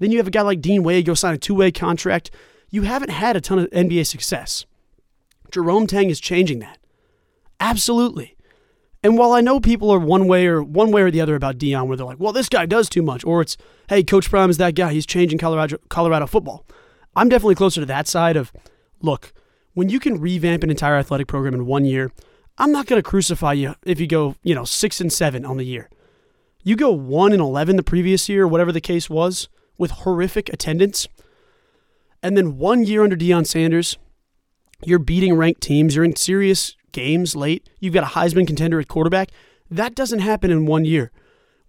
then 0.00 0.10
you 0.10 0.18
have 0.18 0.26
a 0.26 0.32
guy 0.32 0.42
like 0.42 0.60
Dean 0.60 0.82
Wade 0.82 1.06
go 1.06 1.14
sign 1.14 1.34
a 1.34 1.38
two 1.38 1.54
way 1.54 1.70
contract. 1.70 2.30
You 2.70 2.82
haven't 2.82 3.10
had 3.10 3.36
a 3.36 3.40
ton 3.40 3.60
of 3.60 3.70
NBA 3.70 4.06
success. 4.06 4.66
Jerome 5.52 5.86
Tang 5.86 6.10
is 6.10 6.20
changing 6.20 6.58
that. 6.58 6.78
Absolutely. 7.60 8.36
And 9.02 9.16
while 9.16 9.32
I 9.32 9.40
know 9.40 9.60
people 9.60 9.90
are 9.90 9.98
one 9.98 10.26
way 10.26 10.46
or 10.46 10.62
one 10.62 10.90
way 10.90 11.02
or 11.02 11.10
the 11.10 11.20
other 11.20 11.34
about 11.34 11.58
Deion, 11.58 11.86
where 11.86 11.96
they're 11.96 12.06
like, 12.06 12.20
"Well, 12.20 12.32
this 12.32 12.48
guy 12.48 12.66
does 12.66 12.88
too 12.88 13.02
much," 13.02 13.24
or 13.24 13.40
it's, 13.40 13.56
"Hey, 13.88 14.02
Coach 14.02 14.28
Prime 14.28 14.50
is 14.50 14.58
that 14.58 14.74
guy. 14.74 14.92
He's 14.92 15.06
changing 15.06 15.38
Colorado 15.38 15.78
Colorado 15.88 16.26
football." 16.26 16.66
I'm 17.16 17.28
definitely 17.28 17.54
closer 17.54 17.80
to 17.80 17.86
that 17.86 18.06
side 18.06 18.36
of, 18.36 18.52
look, 19.00 19.32
when 19.74 19.88
you 19.88 19.98
can 19.98 20.20
revamp 20.20 20.62
an 20.62 20.70
entire 20.70 20.96
athletic 20.96 21.26
program 21.26 21.54
in 21.54 21.66
one 21.66 21.84
year, 21.84 22.12
I'm 22.58 22.72
not 22.72 22.86
going 22.86 23.02
to 23.02 23.08
crucify 23.08 23.54
you 23.54 23.74
if 23.84 23.98
you 23.98 24.06
go, 24.06 24.36
you 24.42 24.54
know, 24.54 24.64
six 24.64 25.00
and 25.00 25.12
seven 25.12 25.44
on 25.44 25.56
the 25.56 25.64
year. 25.64 25.88
You 26.62 26.76
go 26.76 26.90
one 26.90 27.32
and 27.32 27.40
eleven 27.40 27.76
the 27.76 27.82
previous 27.82 28.28
year, 28.28 28.46
whatever 28.46 28.70
the 28.70 28.80
case 28.80 29.08
was, 29.08 29.48
with 29.80 29.90
horrific 29.92 30.50
attendance, 30.52 31.08
and 32.22 32.36
then 32.36 32.58
one 32.58 32.84
year 32.84 33.02
under 33.02 33.16
Deion 33.16 33.46
Sanders, 33.46 33.96
you're 34.84 34.98
beating 34.98 35.34
ranked 35.34 35.62
teams. 35.62 35.96
You're 35.96 36.04
in 36.04 36.16
serious 36.16 36.76
games 36.92 37.34
late. 37.34 37.66
You've 37.80 37.94
got 37.94 38.04
a 38.04 38.14
Heisman 38.18 38.46
contender 38.46 38.78
at 38.78 38.88
quarterback. 38.88 39.30
That 39.70 39.94
doesn't 39.94 40.18
happen 40.18 40.50
in 40.50 40.66
one 40.66 40.84
year. 40.84 41.10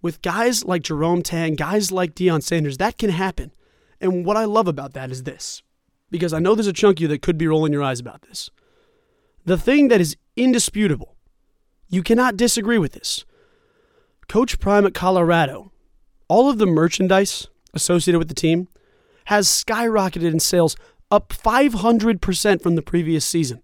With 0.02 0.20
guys 0.20 0.62
like 0.62 0.82
Jerome 0.82 1.22
Tang, 1.22 1.54
guys 1.54 1.90
like 1.90 2.14
Deion 2.14 2.42
Sanders, 2.42 2.76
that 2.76 2.98
can 2.98 3.08
happen. 3.08 3.50
And 3.98 4.26
what 4.26 4.36
I 4.36 4.44
love 4.44 4.68
about 4.68 4.92
that 4.92 5.10
is 5.10 5.22
this, 5.22 5.62
because 6.10 6.34
I 6.34 6.38
know 6.38 6.54
there's 6.54 6.66
a 6.66 6.72
chunk 6.72 6.98
of 6.98 7.02
you 7.02 7.08
that 7.08 7.22
could 7.22 7.38
be 7.38 7.48
rolling 7.48 7.72
your 7.72 7.82
eyes 7.82 8.00
about 8.00 8.22
this. 8.22 8.50
The 9.46 9.56
thing 9.56 9.88
that 9.88 10.02
is 10.02 10.18
indisputable, 10.36 11.16
you 11.88 12.02
cannot 12.02 12.36
disagree 12.36 12.78
with 12.78 12.92
this. 12.92 13.24
Coach 14.28 14.58
Prime 14.58 14.84
at 14.84 14.92
Colorado, 14.92 15.72
all 16.28 16.50
of 16.50 16.58
the 16.58 16.66
merchandise 16.66 17.48
associated 17.74 18.18
with 18.18 18.28
the 18.28 18.34
team 18.34 18.68
has 19.26 19.48
skyrocketed 19.48 20.32
in 20.32 20.40
sales 20.40 20.76
up 21.10 21.28
500% 21.28 22.62
from 22.62 22.74
the 22.74 22.82
previous 22.82 23.24
season. 23.24 23.62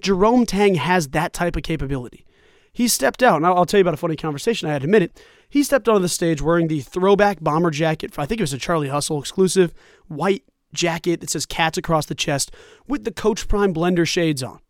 Jerome 0.00 0.46
Tang 0.46 0.76
has 0.76 1.08
that 1.08 1.32
type 1.32 1.56
of 1.56 1.62
capability. 1.62 2.24
He 2.72 2.88
stepped 2.88 3.22
out, 3.22 3.36
and 3.36 3.46
I'll 3.46 3.64
tell 3.64 3.78
you 3.78 3.82
about 3.82 3.94
a 3.94 3.98
funny 3.98 4.16
conversation 4.16 4.68
I 4.68 4.72
had 4.72 4.82
in 4.82 4.90
a 4.90 4.92
minute. 4.92 5.20
He 5.48 5.62
stepped 5.62 5.88
onto 5.88 6.02
the 6.02 6.08
stage 6.08 6.42
wearing 6.42 6.68
the 6.68 6.80
throwback 6.80 7.38
bomber 7.40 7.70
jacket. 7.70 8.12
I 8.18 8.26
think 8.26 8.40
it 8.40 8.42
was 8.42 8.52
a 8.52 8.58
Charlie 8.58 8.88
Hustle 8.88 9.18
exclusive, 9.18 9.72
white 10.08 10.44
jacket 10.74 11.20
that 11.20 11.30
says 11.30 11.46
cats 11.46 11.78
across 11.78 12.06
the 12.06 12.14
chest 12.14 12.52
with 12.86 13.04
the 13.04 13.12
Coach 13.12 13.48
Prime 13.48 13.72
blender 13.72 14.06
shades 14.06 14.42
on. 14.42 14.60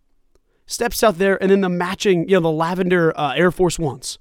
steps 0.66 1.02
out 1.02 1.18
there, 1.18 1.40
and 1.42 1.50
then 1.50 1.60
the 1.60 1.68
matching, 1.68 2.28
you 2.28 2.36
know, 2.36 2.40
the 2.40 2.50
lavender 2.50 3.12
uh, 3.18 3.34
Air 3.34 3.50
Force 3.50 3.78
Ones. 3.78 4.18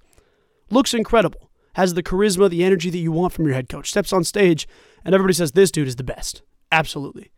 Looks 0.70 0.94
incredible. 0.94 1.45
Has 1.76 1.94
the 1.94 2.04
charisma, 2.04 2.50
the 2.50 2.64
energy 2.64 2.90
that 2.90 2.98
you 2.98 3.12
want 3.12 3.34
from 3.34 3.46
your 3.46 3.54
head 3.54 3.70
coach. 3.70 3.90
Steps 3.90 4.14
on 4.14 4.24
stage, 4.24 4.68
and 5.04 5.14
everybody 5.14 5.34
says, 5.34 5.52
This 5.52 5.72
dude 5.72 5.88
is 5.88 5.98
the 5.98 6.04
best. 6.04 6.42
Absolutely. 6.72 7.32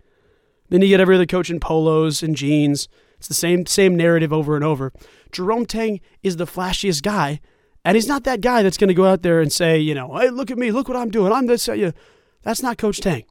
Then 0.69 0.81
you 0.81 0.89
get 0.89 0.99
every 0.99 1.15
other 1.15 1.25
coach 1.25 1.49
in 1.49 1.59
polos 1.59 2.21
and 2.21 2.35
jeans. 2.35 2.87
It's 3.17 3.27
the 3.27 3.33
same 3.33 3.65
same 3.65 3.95
narrative 3.95 4.31
over 4.31 4.55
and 4.55 4.63
over. 4.63 4.93
Jerome 5.31 5.65
Tang 5.65 5.99
is 6.23 6.37
the 6.37 6.45
flashiest 6.45 7.03
guy, 7.03 7.39
and 7.83 7.95
he's 7.95 8.07
not 8.07 8.23
that 8.25 8.41
guy 8.41 8.63
that's 8.63 8.77
going 8.77 8.89
to 8.89 8.93
go 8.93 9.05
out 9.05 9.21
there 9.21 9.41
and 9.41 9.51
say, 9.51 9.79
you 9.79 9.95
know, 9.95 10.15
hey, 10.17 10.29
look 10.29 10.51
at 10.51 10.57
me, 10.57 10.71
look 10.71 10.87
what 10.87 10.97
I'm 10.97 11.09
doing. 11.09 11.31
I'm 11.31 11.47
this. 11.47 11.67
Uh, 11.67 11.91
that's 12.43 12.61
not 12.61 12.77
Coach 12.77 13.01
Tang. 13.01 13.23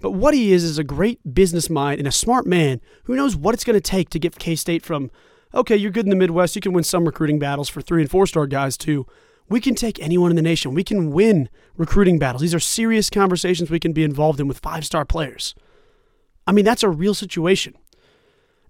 But 0.00 0.12
what 0.12 0.34
he 0.34 0.52
is 0.52 0.64
is 0.64 0.78
a 0.78 0.84
great 0.84 1.34
business 1.34 1.70
mind 1.70 1.98
and 1.98 2.08
a 2.08 2.12
smart 2.12 2.46
man 2.46 2.80
who 3.04 3.14
knows 3.14 3.36
what 3.36 3.54
it's 3.54 3.64
going 3.64 3.76
to 3.76 3.80
take 3.80 4.10
to 4.10 4.18
get 4.18 4.38
K 4.38 4.54
State 4.54 4.82
from, 4.82 5.10
okay, 5.54 5.76
you're 5.76 5.90
good 5.90 6.06
in 6.06 6.10
the 6.10 6.16
Midwest, 6.16 6.56
you 6.56 6.62
can 6.62 6.72
win 6.72 6.84
some 6.84 7.04
recruiting 7.04 7.38
battles 7.38 7.68
for 7.68 7.80
three 7.82 8.02
and 8.02 8.10
four 8.10 8.26
star 8.26 8.46
guys, 8.46 8.76
to 8.78 9.06
we 9.48 9.60
can 9.60 9.74
take 9.74 10.00
anyone 10.00 10.30
in 10.30 10.36
the 10.36 10.42
nation. 10.42 10.74
We 10.74 10.84
can 10.84 11.10
win 11.10 11.48
recruiting 11.76 12.18
battles. 12.18 12.42
These 12.42 12.54
are 12.54 12.60
serious 12.60 13.10
conversations 13.10 13.70
we 13.70 13.80
can 13.80 13.92
be 13.92 14.04
involved 14.04 14.40
in 14.40 14.48
with 14.48 14.58
five 14.58 14.84
star 14.84 15.04
players. 15.04 15.54
I 16.46 16.52
mean, 16.52 16.64
that's 16.64 16.82
a 16.82 16.88
real 16.88 17.14
situation. 17.14 17.74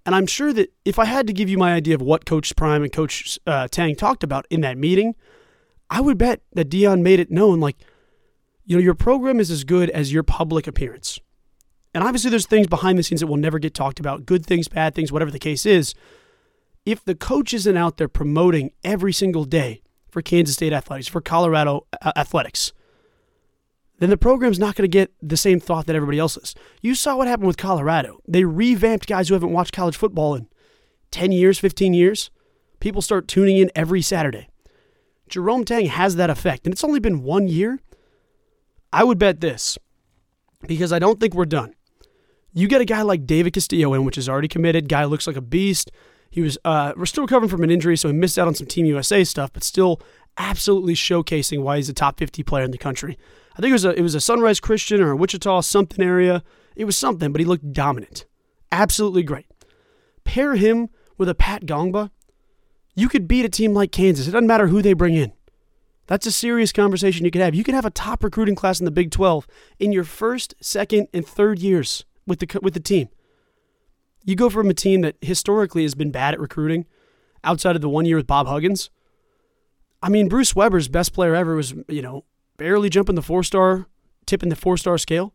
And 0.06 0.14
I'm 0.14 0.26
sure 0.26 0.52
that 0.52 0.72
if 0.84 0.98
I 0.98 1.06
had 1.06 1.26
to 1.28 1.32
give 1.32 1.48
you 1.48 1.56
my 1.56 1.72
idea 1.74 1.94
of 1.94 2.02
what 2.02 2.26
Coach 2.26 2.54
Prime 2.56 2.82
and 2.82 2.92
Coach 2.92 3.38
uh, 3.46 3.68
Tang 3.68 3.96
talked 3.96 4.22
about 4.22 4.46
in 4.50 4.60
that 4.60 4.76
meeting, 4.76 5.14
I 5.88 6.00
would 6.00 6.18
bet 6.18 6.42
that 6.52 6.68
Deion 6.68 7.00
made 7.00 7.20
it 7.20 7.30
known 7.30 7.60
like, 7.60 7.76
you 8.64 8.76
know, 8.76 8.82
your 8.82 8.94
program 8.94 9.40
is 9.40 9.50
as 9.50 9.64
good 9.64 9.90
as 9.90 10.12
your 10.12 10.22
public 10.22 10.66
appearance. 10.66 11.18
And 11.94 12.02
obviously, 12.02 12.30
there's 12.30 12.46
things 12.46 12.66
behind 12.66 12.98
the 12.98 13.02
scenes 13.02 13.20
that 13.20 13.28
will 13.28 13.36
never 13.36 13.58
get 13.58 13.72
talked 13.72 14.00
about 14.00 14.26
good 14.26 14.44
things, 14.44 14.68
bad 14.68 14.94
things, 14.94 15.12
whatever 15.12 15.30
the 15.30 15.38
case 15.38 15.64
is. 15.64 15.94
If 16.84 17.04
the 17.04 17.14
coach 17.14 17.54
isn't 17.54 17.76
out 17.76 17.96
there 17.96 18.08
promoting 18.08 18.72
every 18.82 19.12
single 19.12 19.44
day 19.44 19.83
for 20.14 20.22
Kansas 20.22 20.54
State 20.54 20.72
athletics, 20.72 21.08
for 21.08 21.20
Colorado 21.20 21.86
uh, 22.00 22.12
athletics, 22.16 22.72
then 23.98 24.10
the 24.10 24.16
program's 24.16 24.60
not 24.60 24.76
going 24.76 24.84
to 24.84 24.88
get 24.88 25.12
the 25.20 25.36
same 25.36 25.58
thought 25.58 25.86
that 25.86 25.96
everybody 25.96 26.20
else 26.20 26.36
is. 26.36 26.54
You 26.80 26.94
saw 26.94 27.16
what 27.16 27.26
happened 27.26 27.48
with 27.48 27.56
Colorado. 27.56 28.20
They 28.26 28.44
revamped 28.44 29.08
guys 29.08 29.28
who 29.28 29.34
haven't 29.34 29.52
watched 29.52 29.74
college 29.74 29.96
football 29.96 30.36
in 30.36 30.46
10 31.10 31.32
years, 31.32 31.58
15 31.58 31.94
years. 31.94 32.30
People 32.78 33.02
start 33.02 33.26
tuning 33.26 33.58
in 33.58 33.72
every 33.74 34.02
Saturday. 34.02 34.48
Jerome 35.28 35.64
Tang 35.64 35.86
has 35.86 36.14
that 36.14 36.30
effect, 36.30 36.64
and 36.64 36.72
it's 36.72 36.84
only 36.84 37.00
been 37.00 37.22
one 37.22 37.48
year. 37.48 37.80
I 38.92 39.02
would 39.02 39.18
bet 39.18 39.40
this 39.40 39.76
because 40.68 40.92
I 40.92 41.00
don't 41.00 41.18
think 41.18 41.34
we're 41.34 41.44
done. 41.44 41.74
You 42.52 42.68
get 42.68 42.80
a 42.80 42.84
guy 42.84 43.02
like 43.02 43.26
David 43.26 43.52
Castillo 43.52 43.94
in, 43.94 44.04
which 44.04 44.16
is 44.16 44.28
already 44.28 44.46
committed. 44.46 44.88
Guy 44.88 45.04
looks 45.06 45.26
like 45.26 45.36
a 45.36 45.40
beast. 45.40 45.90
He 46.34 46.40
was 46.40 46.58
uh, 46.64 46.94
we're 46.96 47.06
still 47.06 47.22
recovering 47.22 47.48
from 47.48 47.62
an 47.62 47.70
injury, 47.70 47.96
so 47.96 48.08
he 48.08 48.12
missed 48.12 48.40
out 48.40 48.48
on 48.48 48.56
some 48.56 48.66
Team 48.66 48.86
USA 48.86 49.22
stuff, 49.22 49.52
but 49.52 49.62
still 49.62 50.00
absolutely 50.36 50.94
showcasing 50.94 51.62
why 51.62 51.76
he's 51.76 51.88
a 51.88 51.92
top 51.92 52.18
50 52.18 52.42
player 52.42 52.64
in 52.64 52.72
the 52.72 52.76
country. 52.76 53.16
I 53.56 53.60
think 53.60 53.70
it 53.70 53.74
was 53.74 53.84
a 53.84 53.96
it 53.96 54.02
was 54.02 54.16
a 54.16 54.20
Sunrise 54.20 54.58
Christian 54.58 55.00
or 55.00 55.12
a 55.12 55.16
Wichita 55.16 55.60
something 55.60 56.04
area. 56.04 56.42
It 56.74 56.86
was 56.86 56.96
something, 56.96 57.30
but 57.30 57.40
he 57.40 57.44
looked 57.44 57.72
dominant. 57.72 58.26
Absolutely 58.72 59.22
great. 59.22 59.46
Pair 60.24 60.56
him 60.56 60.88
with 61.16 61.28
a 61.28 61.36
Pat 61.36 61.66
Ngongba, 61.66 62.10
you 62.96 63.08
could 63.08 63.28
beat 63.28 63.44
a 63.44 63.48
team 63.48 63.72
like 63.72 63.92
Kansas. 63.92 64.26
It 64.26 64.32
doesn't 64.32 64.48
matter 64.48 64.66
who 64.66 64.82
they 64.82 64.92
bring 64.92 65.14
in. 65.14 65.32
That's 66.08 66.26
a 66.26 66.32
serious 66.32 66.72
conversation 66.72 67.24
you 67.24 67.30
could 67.30 67.42
have. 67.42 67.54
You 67.54 67.62
could 67.62 67.76
have 67.76 67.86
a 67.86 67.90
top 67.90 68.24
recruiting 68.24 68.56
class 68.56 68.80
in 68.80 68.86
the 68.86 68.90
Big 68.90 69.12
12 69.12 69.46
in 69.78 69.92
your 69.92 70.02
first, 70.02 70.56
second, 70.60 71.06
and 71.14 71.24
third 71.24 71.60
years 71.60 72.04
with 72.26 72.40
the 72.40 72.58
with 72.60 72.74
the 72.74 72.80
team. 72.80 73.08
You 74.24 74.36
go 74.36 74.50
from 74.50 74.70
a 74.70 74.74
team 74.74 75.02
that 75.02 75.16
historically 75.20 75.82
has 75.82 75.94
been 75.94 76.10
bad 76.10 76.34
at 76.34 76.40
recruiting, 76.40 76.86
outside 77.44 77.76
of 77.76 77.82
the 77.82 77.88
one 77.88 78.06
year 78.06 78.16
with 78.16 78.26
Bob 78.26 78.46
Huggins. 78.46 78.90
I 80.02 80.08
mean, 80.08 80.28
Bruce 80.28 80.56
Weber's 80.56 80.88
best 80.88 81.12
player 81.12 81.34
ever 81.34 81.54
was, 81.54 81.74
you 81.88 82.02
know, 82.02 82.24
barely 82.56 82.88
jumping 82.88 83.14
the 83.14 83.22
four 83.22 83.42
star, 83.42 83.86
tipping 84.26 84.48
the 84.48 84.56
four 84.56 84.76
star 84.76 84.98
scale. 84.98 85.32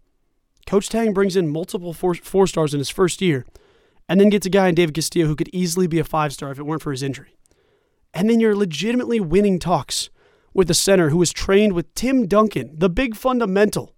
Coach 0.65 0.89
Tang 0.89 1.13
brings 1.13 1.35
in 1.35 1.47
multiple 1.47 1.93
four, 1.93 2.13
four 2.15 2.45
stars 2.47 2.73
in 2.73 2.79
his 2.79 2.89
first 2.89 3.21
year, 3.21 3.45
and 4.07 4.19
then 4.19 4.29
gets 4.29 4.45
a 4.45 4.49
guy 4.49 4.67
in 4.67 4.75
David 4.75 4.95
Castillo 4.95 5.27
who 5.27 5.35
could 5.35 5.49
easily 5.53 5.87
be 5.87 5.99
a 5.99 6.03
five 6.03 6.33
star 6.33 6.51
if 6.51 6.59
it 6.59 6.65
weren't 6.65 6.81
for 6.81 6.91
his 6.91 7.03
injury. 7.03 7.35
And 8.13 8.29
then 8.29 8.39
you're 8.39 8.55
legitimately 8.55 9.19
winning 9.19 9.59
talks 9.59 10.09
with 10.53 10.69
a 10.69 10.73
center 10.73 11.09
who 11.09 11.17
was 11.17 11.31
trained 11.31 11.73
with 11.73 11.93
Tim 11.93 12.27
Duncan, 12.27 12.71
the 12.77 12.89
big 12.89 13.15
fundamental. 13.15 13.93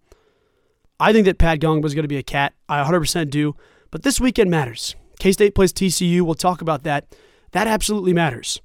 I 0.99 1.13
think 1.13 1.25
that 1.25 1.37
Pat 1.37 1.59
Gong 1.59 1.81
was 1.81 1.95
going 1.95 2.03
to 2.03 2.09
be 2.09 2.17
a 2.17 2.23
cat. 2.23 2.53
I 2.69 2.83
100% 2.83 3.29
do. 3.29 3.55
But 3.91 4.03
this 4.03 4.19
weekend 4.19 4.49
matters. 4.49 4.95
K 5.19 5.31
State 5.31 5.53
plays 5.53 5.73
TCU. 5.73 6.21
We'll 6.21 6.35
talk 6.35 6.61
about 6.61 6.83
that. 6.83 7.05
That 7.51 7.67
absolutely 7.67 8.13
matters. 8.13 8.61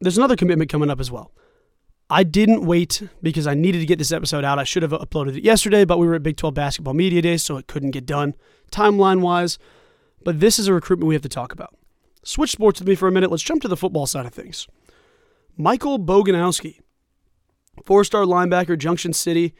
There's 0.00 0.18
another 0.18 0.36
commitment 0.36 0.70
coming 0.70 0.90
up 0.90 1.00
as 1.00 1.10
well. 1.10 1.32
I 2.12 2.24
didn't 2.24 2.66
wait 2.66 3.02
because 3.22 3.46
I 3.46 3.54
needed 3.54 3.78
to 3.78 3.86
get 3.86 3.98
this 3.98 4.10
episode 4.10 4.44
out. 4.44 4.58
I 4.58 4.64
should 4.64 4.82
have 4.82 4.90
uploaded 4.90 5.36
it 5.36 5.44
yesterday, 5.44 5.84
but 5.84 5.98
we 5.98 6.08
were 6.08 6.16
at 6.16 6.24
Big 6.24 6.36
12 6.36 6.54
Basketball 6.54 6.94
Media 6.94 7.22
Day, 7.22 7.36
so 7.36 7.56
it 7.56 7.68
couldn't 7.68 7.92
get 7.92 8.04
done 8.04 8.34
timeline 8.72 9.20
wise. 9.20 9.58
But 10.24 10.40
this 10.40 10.58
is 10.58 10.66
a 10.66 10.74
recruitment 10.74 11.06
we 11.06 11.14
have 11.14 11.22
to 11.22 11.28
talk 11.28 11.52
about. 11.52 11.74
Switch 12.24 12.50
sports 12.50 12.80
with 12.80 12.88
me 12.88 12.96
for 12.96 13.06
a 13.06 13.12
minute. 13.12 13.30
Let's 13.30 13.44
jump 13.44 13.62
to 13.62 13.68
the 13.68 13.76
football 13.76 14.06
side 14.06 14.26
of 14.26 14.34
things. 14.34 14.66
Michael 15.56 15.98
Boganowski, 15.98 16.80
four 17.84 18.02
star 18.02 18.24
linebacker, 18.24 18.76
Junction 18.76 19.12
City, 19.12 19.54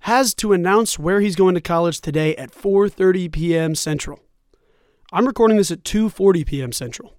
has 0.00 0.34
to 0.34 0.52
announce 0.52 0.98
where 0.98 1.20
he's 1.20 1.36
going 1.36 1.54
to 1.54 1.60
college 1.60 2.00
today 2.00 2.34
at 2.36 2.52
4:30 2.52 3.30
p.m. 3.32 3.74
Central. 3.74 4.20
I'm 5.12 5.26
recording 5.26 5.56
this 5.56 5.70
at 5.70 5.82
2:40 5.82 6.46
p.m. 6.46 6.72
Central. 6.72 7.16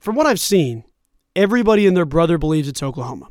From 0.00 0.16
what 0.16 0.26
I've 0.26 0.40
seen, 0.40 0.84
everybody 1.34 1.86
and 1.86 1.96
their 1.96 2.04
brother 2.04 2.38
believes 2.38 2.68
it's 2.68 2.82
Oklahoma. 2.82 3.28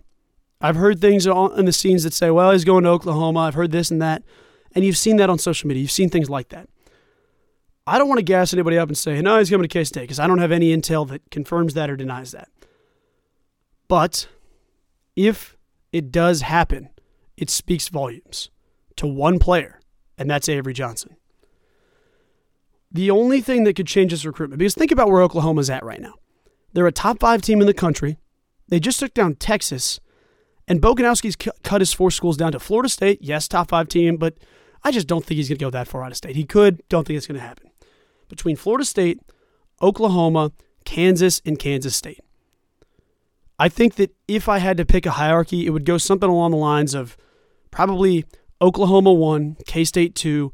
I've 0.60 0.76
heard 0.76 1.02
things 1.02 1.26
in 1.26 1.66
the 1.66 1.74
scenes 1.74 2.04
that 2.04 2.14
say, 2.14 2.32
well, 2.32 2.52
he's 2.52 2.64
going 2.64 2.86
to 2.86 2.90
Oklahoma. 2.90 3.42
I've 3.42 3.54
heard 3.54 3.72
this 3.72 3.92
and 3.92 4.02
that. 4.02 4.24
And 4.74 4.86
you've 4.86 4.98
seen 4.98 5.18
that 5.18 5.30
on 5.30 5.38
social 5.38 5.68
media. 5.68 5.82
You've 5.82 5.92
seen 5.92 6.10
things 6.10 6.30
like 6.30 6.50
that. 6.50 6.70
I 7.86 7.98
don't 7.98 8.08
want 8.08 8.20
to 8.20 8.24
gas 8.24 8.54
anybody 8.54 8.78
up 8.78 8.88
and 8.88 8.98
say, 8.98 9.22
no, 9.22 9.38
he's 9.38 9.50
coming 9.50 9.64
to 9.64 9.68
K 9.68 9.84
State 9.84 10.02
because 10.02 10.20
I 10.20 10.26
don't 10.26 10.38
have 10.38 10.54
any 10.54 10.76
intel 10.76 11.08
that 11.10 11.30
confirms 11.32 11.74
that 11.74 11.90
or 11.90 11.98
denies 11.98 12.32
that. 12.32 12.48
But 13.90 14.28
if 15.16 15.58
it 15.92 16.12
does 16.12 16.42
happen, 16.42 16.90
it 17.38 17.50
speaks 17.50 17.90
volumes 17.90 18.50
to 18.96 19.08
one 19.08 19.40
player, 19.40 19.80
and 20.18 20.30
that's 20.30 20.50
Avery 20.50 20.74
Johnson. 20.74 21.16
The 22.92 23.10
only 23.10 23.42
thing 23.42 23.64
that 23.64 23.76
could 23.76 23.88
change 23.88 24.12
this 24.12 24.26
recruitment, 24.26 24.60
because 24.60 24.76
think 24.76 24.92
about 24.92 25.10
where 25.10 25.22
Oklahoma's 25.22 25.70
at 25.70 25.84
right 25.84 26.02
now. 26.02 26.14
They're 26.74 26.88
a 26.88 26.92
top 26.92 27.20
five 27.20 27.42
team 27.42 27.62
in 27.62 27.68
the 27.68 27.74
country. 27.74 28.18
They 28.68 28.80
just 28.80 29.00
took 29.00 29.14
down 29.14 29.36
Texas, 29.36 30.00
and 30.68 30.82
Boganowski's 30.82 31.36
cut 31.36 31.82
his 31.82 31.94
four 31.94 32.12
schools 32.12 32.38
down 32.38 32.52
to 32.52 32.60
Florida 32.60 32.90
State. 32.90 33.20
Yes, 33.22 33.48
top 33.48 33.70
five 33.70 33.88
team, 33.88 34.18
but 34.18 34.38
I 34.84 34.92
just 34.92 35.08
don't 35.08 35.26
think 35.26 35.38
he's 35.38 35.50
going 35.50 35.58
to 35.58 35.66
go 35.66 35.70
that 35.72 35.88
far 35.88 36.04
out 36.04 36.12
of 36.12 36.18
state. 36.18 36.36
He 36.36 36.46
could, 36.46 36.84
don't 36.90 37.08
think 37.08 37.18
it's 37.18 37.28
going 37.28 37.40
to 37.40 37.46
happen. 37.46 37.70
Between 38.30 38.56
Florida 38.56 38.86
State, 38.86 39.20
Oklahoma, 39.82 40.52
Kansas, 40.86 41.42
and 41.46 41.58
Kansas 41.58 41.96
State. 41.96 42.22
I 43.64 43.70
think 43.70 43.96
that 43.96 44.14
if 44.28 44.50
I 44.50 44.58
had 44.58 44.76
to 44.76 44.86
pick 44.86 45.06
a 45.06 45.12
hierarchy, 45.12 45.66
it 45.66 45.70
would 45.70 45.86
go 45.86 45.98
something 45.98 46.30
along 46.30 46.52
the 46.52 46.58
lines 46.58 46.94
of 46.94 47.16
probably 47.72 48.26
Oklahoma 48.62 49.14
1, 49.14 49.56
K 49.66 49.86
State 49.86 50.16
2, 50.16 50.52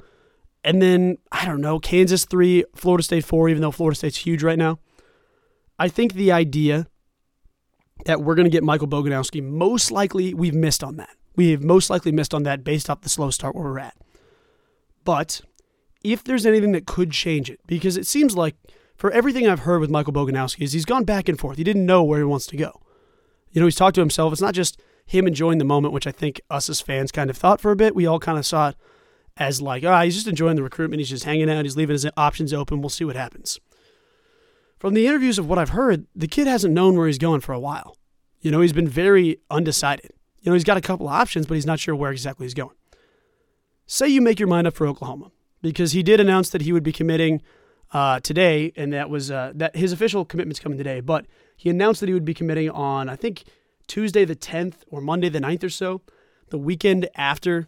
and 0.63 0.80
then, 0.80 1.18
I 1.32 1.44
don't 1.46 1.60
know, 1.60 1.80
Kansas 1.80 2.25
3, 2.25 2.66
Florida 2.75 3.01
State 3.01 3.25
4, 3.25 3.50
even 3.50 3.63
though 3.63 3.72
Florida 3.72 3.98
State's 3.98 4.18
huge 4.18 4.44
right 4.44 4.60
now. 4.60 4.78
I 5.80 5.88
think 5.88 6.13
the 6.13 6.32
idea 6.32 6.86
that 8.06 8.22
we're 8.22 8.36
going 8.36 8.46
to 8.46 8.51
get 8.51 8.63
Michael 8.63 8.88
Boganowski, 8.88 9.42
most 9.42 9.89
likely 9.89 10.36
we've 10.36 10.54
missed 10.54 10.84
on 10.84 10.98
that. 10.98 11.10
We 11.36 11.50
have 11.50 11.63
most 11.63 11.89
likely 11.89 12.12
missed 12.12 12.36
on 12.36 12.44
that 12.44 12.63
based 12.63 12.92
off 12.92 13.01
the 13.01 13.10
slow 13.10 13.32
start 13.32 13.56
where 13.56 13.63
we're 13.63 13.80
at. 13.80 13.98
But 15.04 15.42
if 16.04 16.24
there's 16.24 16.46
anything 16.46 16.74
that 16.74 16.86
could 16.86 17.10
change 17.10 17.50
it, 17.50 17.60
because 17.66 17.98
it 17.98 18.06
seems 18.06 18.38
like 18.38 18.56
for 18.98 19.10
everything 19.10 19.48
I've 19.48 19.62
heard 19.62 19.82
with 19.82 19.89
Michael 19.89 20.13
Boganowski 20.13 20.62
is 20.62 20.74
he's 20.74 20.86
gone 20.86 21.06
back 21.06 21.28
and 21.28 21.39
forth. 21.39 21.58
He 21.58 21.63
didn't 21.63 21.88
know 21.88 22.04
where 22.04 22.20
he 22.20 22.25
wants 22.25 22.46
to 22.46 22.56
go. 22.56 22.80
You 23.51 23.62
know, 23.62 23.68
he's 23.68 23.75
talked 23.75 23.96
to 23.96 24.01
himself. 24.01 24.32
It's 24.32 24.41
not 24.41 24.53
just 24.53 24.79
him 25.06 25.25
enjoying 25.25 25.58
the 25.58 25.65
moment, 25.65 25.94
which 25.94 26.08
I 26.08 26.12
think 26.12 26.39
us 26.50 26.70
as 26.70 26.82
fans 26.82 27.12
kind 27.12 27.29
of 27.29 27.38
thought 27.38 27.60
for 27.60 27.72
a 27.72 27.75
bit. 27.75 27.96
We 27.96 28.06
all 28.06 28.20
kind 28.20 28.38
of 28.38 28.46
saw 28.46 28.70
it 28.70 28.75
as 29.38 29.62
like, 29.62 29.84
ah, 29.84 30.00
oh, 30.00 30.03
he's 30.03 30.15
just 30.15 30.27
enjoying 30.27 30.56
the 30.56 30.63
recruitment. 30.63 31.00
He's 31.00 31.10
just 31.10 31.24
hanging 31.24 31.50
out. 31.50 31.65
He's 31.65 31.77
leaving 31.77 31.94
his 31.94 32.08
options 32.15 32.53
open. 32.53 32.82
We'll 32.82 32.89
see 32.89 33.06
what 33.06 33.15
happens. 33.15 33.60
From 34.77 34.94
the 34.94 35.08
interviews 35.08 35.39
of 35.39 35.48
what 35.48 35.58
I've 35.58 35.70
heard, 35.70 36.06
the 36.15 36.27
kid 36.27 36.48
hasn't 36.48 36.74
known 36.74 36.96
where 36.96 37.08
he's 37.08 37.18
going 37.18 37.41
for 37.41 37.53
a 37.53 37.60
while. 37.60 37.98
You 38.39 38.51
know, 38.51 38.62
he's 38.62 38.74
been 38.74 38.88
very 38.88 39.39
undecided. 39.50 40.12
You 40.41 40.51
know, 40.51 40.53
he's 40.53 40.63
got 40.63 40.77
a 40.77 40.82
couple 40.82 41.08
options, 41.10 41.46
but 41.46 41.56
he's 41.56 41.65
not 41.65 41.79
sure 41.79 41.96
where 41.96 42.12
exactly 42.12 42.46
he's 42.46 42.53
going. 42.53 42.75
Say 43.86 44.08
you 44.08 44.22
make 44.22 44.39
your 44.39 44.48
mind 44.48 44.68
up 44.68 44.75
for 44.75 44.88
Oklahoma, 44.88 45.32
because 45.62 45.91
he 45.91 46.03
did 46.03 46.20
announce 46.20 46.50
that 46.51 46.62
he 46.62 46.72
would 46.72 46.84
be 46.84 46.94
committing 46.94 47.41
uh, 47.91 48.19
today, 48.19 48.72
and 48.75 48.93
that 48.93 49.10
was 49.10 49.31
uh, 49.31 49.51
that 49.55 49.75
his 49.75 49.91
official 49.91 50.25
commitment's 50.25 50.60
coming 50.60 50.77
today. 50.77 51.00
But 51.00 51.25
he 51.55 51.69
announced 51.69 52.00
that 52.01 52.08
he 52.08 52.13
would 52.13 52.25
be 52.25 52.34
committing 52.34 52.69
on, 52.69 53.10
I 53.10 53.15
think, 53.15 53.43
Tuesday 53.88 54.25
the 54.25 54.36
10th 54.36 54.75
or 54.89 55.01
Monday 55.01 55.29
the 55.29 55.39
9th 55.39 55.63
or 55.63 55.69
so, 55.69 56.01
the 56.50 56.58
weekend 56.58 57.10
after 57.15 57.67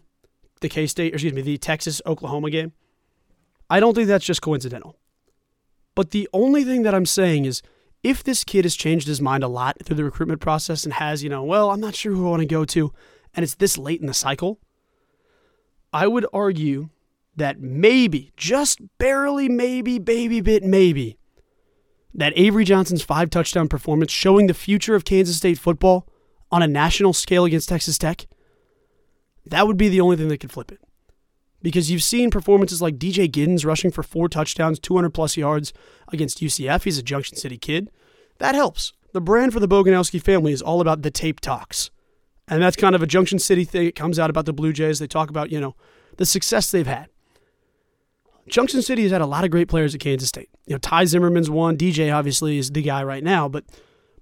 the 0.60 0.68
K 0.68 0.86
State, 0.86 1.12
excuse 1.12 1.32
me, 1.32 1.42
the 1.42 1.58
Texas 1.58 2.00
Oklahoma 2.06 2.50
game. 2.50 2.72
I 3.68 3.80
don't 3.80 3.94
think 3.94 4.08
that's 4.08 4.24
just 4.24 4.42
coincidental. 4.42 4.96
But 5.94 6.10
the 6.10 6.28
only 6.32 6.64
thing 6.64 6.82
that 6.82 6.94
I'm 6.94 7.06
saying 7.06 7.44
is 7.44 7.62
if 8.02 8.24
this 8.24 8.44
kid 8.44 8.64
has 8.64 8.74
changed 8.74 9.06
his 9.06 9.20
mind 9.20 9.44
a 9.44 9.48
lot 9.48 9.76
through 9.84 9.96
the 9.96 10.04
recruitment 10.04 10.40
process 10.40 10.84
and 10.84 10.94
has, 10.94 11.22
you 11.22 11.28
know, 11.28 11.44
well, 11.44 11.70
I'm 11.70 11.80
not 11.80 11.94
sure 11.94 12.12
who 12.12 12.26
I 12.26 12.30
want 12.30 12.40
to 12.40 12.46
go 12.46 12.64
to, 12.64 12.92
and 13.34 13.44
it's 13.44 13.54
this 13.54 13.78
late 13.78 14.00
in 14.00 14.06
the 14.06 14.14
cycle, 14.14 14.58
I 15.92 16.06
would 16.06 16.26
argue 16.32 16.88
that 17.36 17.60
maybe, 17.60 18.32
just 18.36 18.80
barely, 18.98 19.48
maybe, 19.48 19.98
baby 19.98 20.40
bit, 20.40 20.62
maybe, 20.62 21.18
that 22.14 22.32
Avery 22.36 22.64
Johnson's 22.64 23.02
five 23.02 23.30
touchdown 23.30 23.68
performance 23.68 24.12
showing 24.12 24.46
the 24.46 24.54
future 24.54 24.94
of 24.94 25.04
Kansas 25.04 25.36
State 25.36 25.58
football 25.58 26.06
on 26.50 26.62
a 26.62 26.68
national 26.68 27.12
scale 27.12 27.44
against 27.44 27.68
Texas 27.68 27.96
Tech, 27.96 28.26
that 29.46 29.66
would 29.66 29.78
be 29.78 29.88
the 29.88 30.00
only 30.00 30.16
thing 30.16 30.28
that 30.28 30.38
could 30.38 30.52
flip 30.52 30.70
it. 30.70 30.80
Because 31.62 31.90
you've 31.90 32.02
seen 32.02 32.30
performances 32.30 32.82
like 32.82 32.98
DJ 32.98 33.30
Giddens 33.30 33.64
rushing 33.64 33.90
for 33.90 34.02
four 34.02 34.28
touchdowns, 34.28 34.78
200 34.78 35.10
plus 35.10 35.36
yards 35.36 35.72
against 36.08 36.40
UCF. 36.40 36.82
He's 36.82 36.98
a 36.98 37.02
Junction 37.02 37.36
City 37.36 37.56
kid. 37.56 37.90
That 38.38 38.54
helps. 38.54 38.92
The 39.12 39.20
brand 39.20 39.52
for 39.52 39.60
the 39.60 39.68
Boganowski 39.68 40.20
family 40.20 40.52
is 40.52 40.62
all 40.62 40.80
about 40.80 41.02
the 41.02 41.10
tape 41.10 41.40
talks. 41.40 41.90
And 42.48 42.60
that's 42.60 42.76
kind 42.76 42.94
of 42.94 43.02
a 43.02 43.06
Junction 43.06 43.38
City 43.38 43.64
thing. 43.64 43.86
It 43.86 43.94
comes 43.94 44.18
out 44.18 44.30
about 44.30 44.46
the 44.46 44.52
Blue 44.52 44.72
Jays. 44.72 44.98
They 44.98 45.06
talk 45.06 45.30
about, 45.30 45.50
you 45.50 45.60
know, 45.60 45.76
the 46.16 46.26
success 46.26 46.70
they've 46.70 46.86
had. 46.86 47.08
Junction 48.48 48.82
City 48.82 49.02
has 49.02 49.12
had 49.12 49.20
a 49.20 49.26
lot 49.26 49.44
of 49.44 49.50
great 49.50 49.68
players 49.68 49.94
at 49.94 50.00
Kansas 50.00 50.28
State. 50.28 50.50
You 50.66 50.74
know, 50.74 50.78
Ty 50.78 51.04
Zimmerman's 51.04 51.50
one. 51.50 51.76
DJ 51.76 52.14
obviously 52.14 52.58
is 52.58 52.70
the 52.70 52.82
guy 52.82 53.02
right 53.02 53.22
now, 53.22 53.48
but 53.48 53.64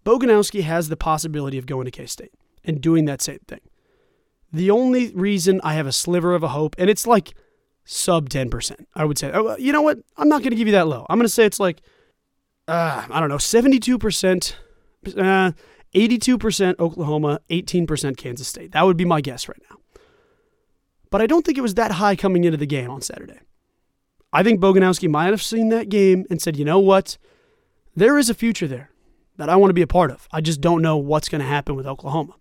Boganowski 0.04 0.62
has 0.62 0.88
the 0.88 0.96
possibility 0.96 1.58
of 1.58 1.66
going 1.66 1.84
to 1.86 1.90
K 1.90 2.06
State 2.06 2.32
and 2.64 2.80
doing 2.80 3.06
that 3.06 3.22
same 3.22 3.40
thing. 3.48 3.60
The 4.52 4.70
only 4.70 5.10
reason 5.12 5.60
I 5.62 5.74
have 5.74 5.86
a 5.86 5.92
sliver 5.92 6.34
of 6.34 6.42
a 6.42 6.48
hope, 6.48 6.74
and 6.78 6.90
it's 6.90 7.06
like 7.06 7.34
sub 7.84 8.28
10%, 8.28 8.86
I 8.94 9.04
would 9.04 9.18
say. 9.18 9.30
Oh, 9.32 9.56
you 9.56 9.72
know 9.72 9.82
what? 9.82 9.98
I'm 10.16 10.28
not 10.28 10.42
going 10.42 10.50
to 10.50 10.56
give 10.56 10.68
you 10.68 10.72
that 10.72 10.88
low. 10.88 11.06
I'm 11.08 11.18
going 11.18 11.26
to 11.26 11.32
say 11.32 11.44
it's 11.44 11.60
like, 11.60 11.80
uh, 12.68 13.06
I 13.10 13.20
don't 13.20 13.28
know, 13.28 13.36
72%, 13.36 14.54
uh, 15.16 15.52
82% 15.94 16.78
Oklahoma, 16.78 17.40
18% 17.50 18.16
Kansas 18.16 18.48
State. 18.48 18.72
That 18.72 18.84
would 18.84 18.96
be 18.96 19.04
my 19.04 19.20
guess 19.20 19.48
right 19.48 19.60
now. 19.70 19.76
But 21.10 21.20
I 21.20 21.26
don't 21.26 21.44
think 21.44 21.58
it 21.58 21.62
was 21.62 21.74
that 21.74 21.92
high 21.92 22.16
coming 22.16 22.44
into 22.44 22.58
the 22.58 22.66
game 22.66 22.90
on 22.90 23.02
Saturday. 23.02 23.40
I 24.32 24.42
think 24.42 24.60
Boganowski 24.60 25.08
might 25.08 25.30
have 25.30 25.42
seen 25.42 25.68
that 25.70 25.88
game 25.88 26.24
and 26.30 26.40
said, 26.40 26.56
you 26.56 26.64
know 26.64 26.78
what? 26.78 27.18
There 27.96 28.18
is 28.18 28.30
a 28.30 28.34
future 28.34 28.68
there 28.68 28.90
that 29.36 29.48
I 29.48 29.56
want 29.56 29.70
to 29.70 29.74
be 29.74 29.82
a 29.82 29.86
part 29.86 30.10
of. 30.10 30.28
I 30.30 30.40
just 30.40 30.60
don't 30.60 30.82
know 30.82 30.96
what's 30.96 31.28
going 31.28 31.40
to 31.40 31.46
happen 31.46 31.74
with 31.74 31.86
Oklahoma. 31.86 32.34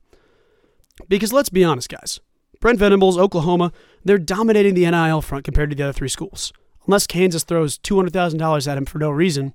Because 1.08 1.34
let's 1.34 1.50
be 1.50 1.64
honest, 1.64 1.90
guys. 1.90 2.20
Brent 2.60 2.78
Venables, 2.78 3.18
Oklahoma, 3.18 3.72
they're 4.04 4.18
dominating 4.18 4.74
the 4.74 4.90
NIL 4.90 5.22
front 5.22 5.46
compared 5.46 5.70
to 5.70 5.76
the 5.76 5.84
other 5.84 5.94
three 5.94 6.10
schools. 6.10 6.52
Unless 6.86 7.08
Kansas 7.08 7.44
throws 7.44 7.78
$200,000 7.80 8.68
at 8.68 8.78
him 8.78 8.86
for 8.86 9.00
no 9.00 9.10
reason, 9.10 9.54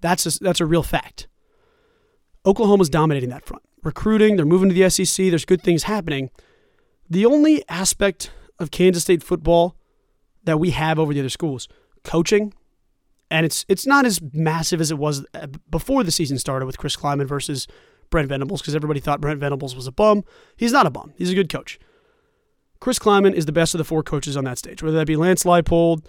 that's 0.00 0.26
a, 0.26 0.38
that's 0.42 0.60
a 0.60 0.66
real 0.66 0.82
fact. 0.82 1.28
Oklahoma's 2.44 2.90
dominating 2.90 3.30
that 3.30 3.44
front. 3.44 3.62
Recruiting, 3.84 4.36
they're 4.36 4.44
moving 4.44 4.68
to 4.68 4.74
the 4.74 4.90
SEC, 4.90 5.30
there's 5.30 5.44
good 5.44 5.62
things 5.62 5.84
happening. 5.84 6.30
The 7.08 7.26
only 7.26 7.62
aspect 7.68 8.32
of 8.58 8.70
Kansas 8.70 9.04
State 9.04 9.22
football 9.22 9.76
that 10.44 10.58
we 10.58 10.70
have 10.70 10.98
over 10.98 11.12
the 11.14 11.20
other 11.20 11.28
schools. 11.28 11.68
Coaching, 12.04 12.52
and 13.30 13.46
it's 13.46 13.64
it's 13.68 13.86
not 13.86 14.04
as 14.04 14.20
massive 14.32 14.80
as 14.80 14.90
it 14.90 14.98
was 14.98 15.24
uh, 15.34 15.46
before 15.70 16.02
the 16.02 16.10
season 16.10 16.38
started 16.38 16.66
with 16.66 16.78
Chris 16.78 16.96
Klieman 16.96 17.26
versus 17.26 17.66
Brent 18.10 18.28
Venables 18.28 18.60
because 18.60 18.74
everybody 18.74 19.00
thought 19.00 19.20
Brent 19.20 19.40
Venables 19.40 19.74
was 19.74 19.86
a 19.86 19.92
bum. 19.92 20.24
He's 20.56 20.72
not 20.72 20.86
a 20.86 20.90
bum. 20.90 21.12
He's 21.16 21.30
a 21.30 21.34
good 21.34 21.48
coach. 21.48 21.78
Chris 22.80 22.98
Klieman 22.98 23.32
is 23.32 23.46
the 23.46 23.52
best 23.52 23.74
of 23.74 23.78
the 23.78 23.84
four 23.84 24.02
coaches 24.02 24.36
on 24.36 24.44
that 24.44 24.58
stage, 24.58 24.82
whether 24.82 24.96
that 24.98 25.06
be 25.06 25.14
Lance 25.14 25.44
Leipold, 25.44 26.04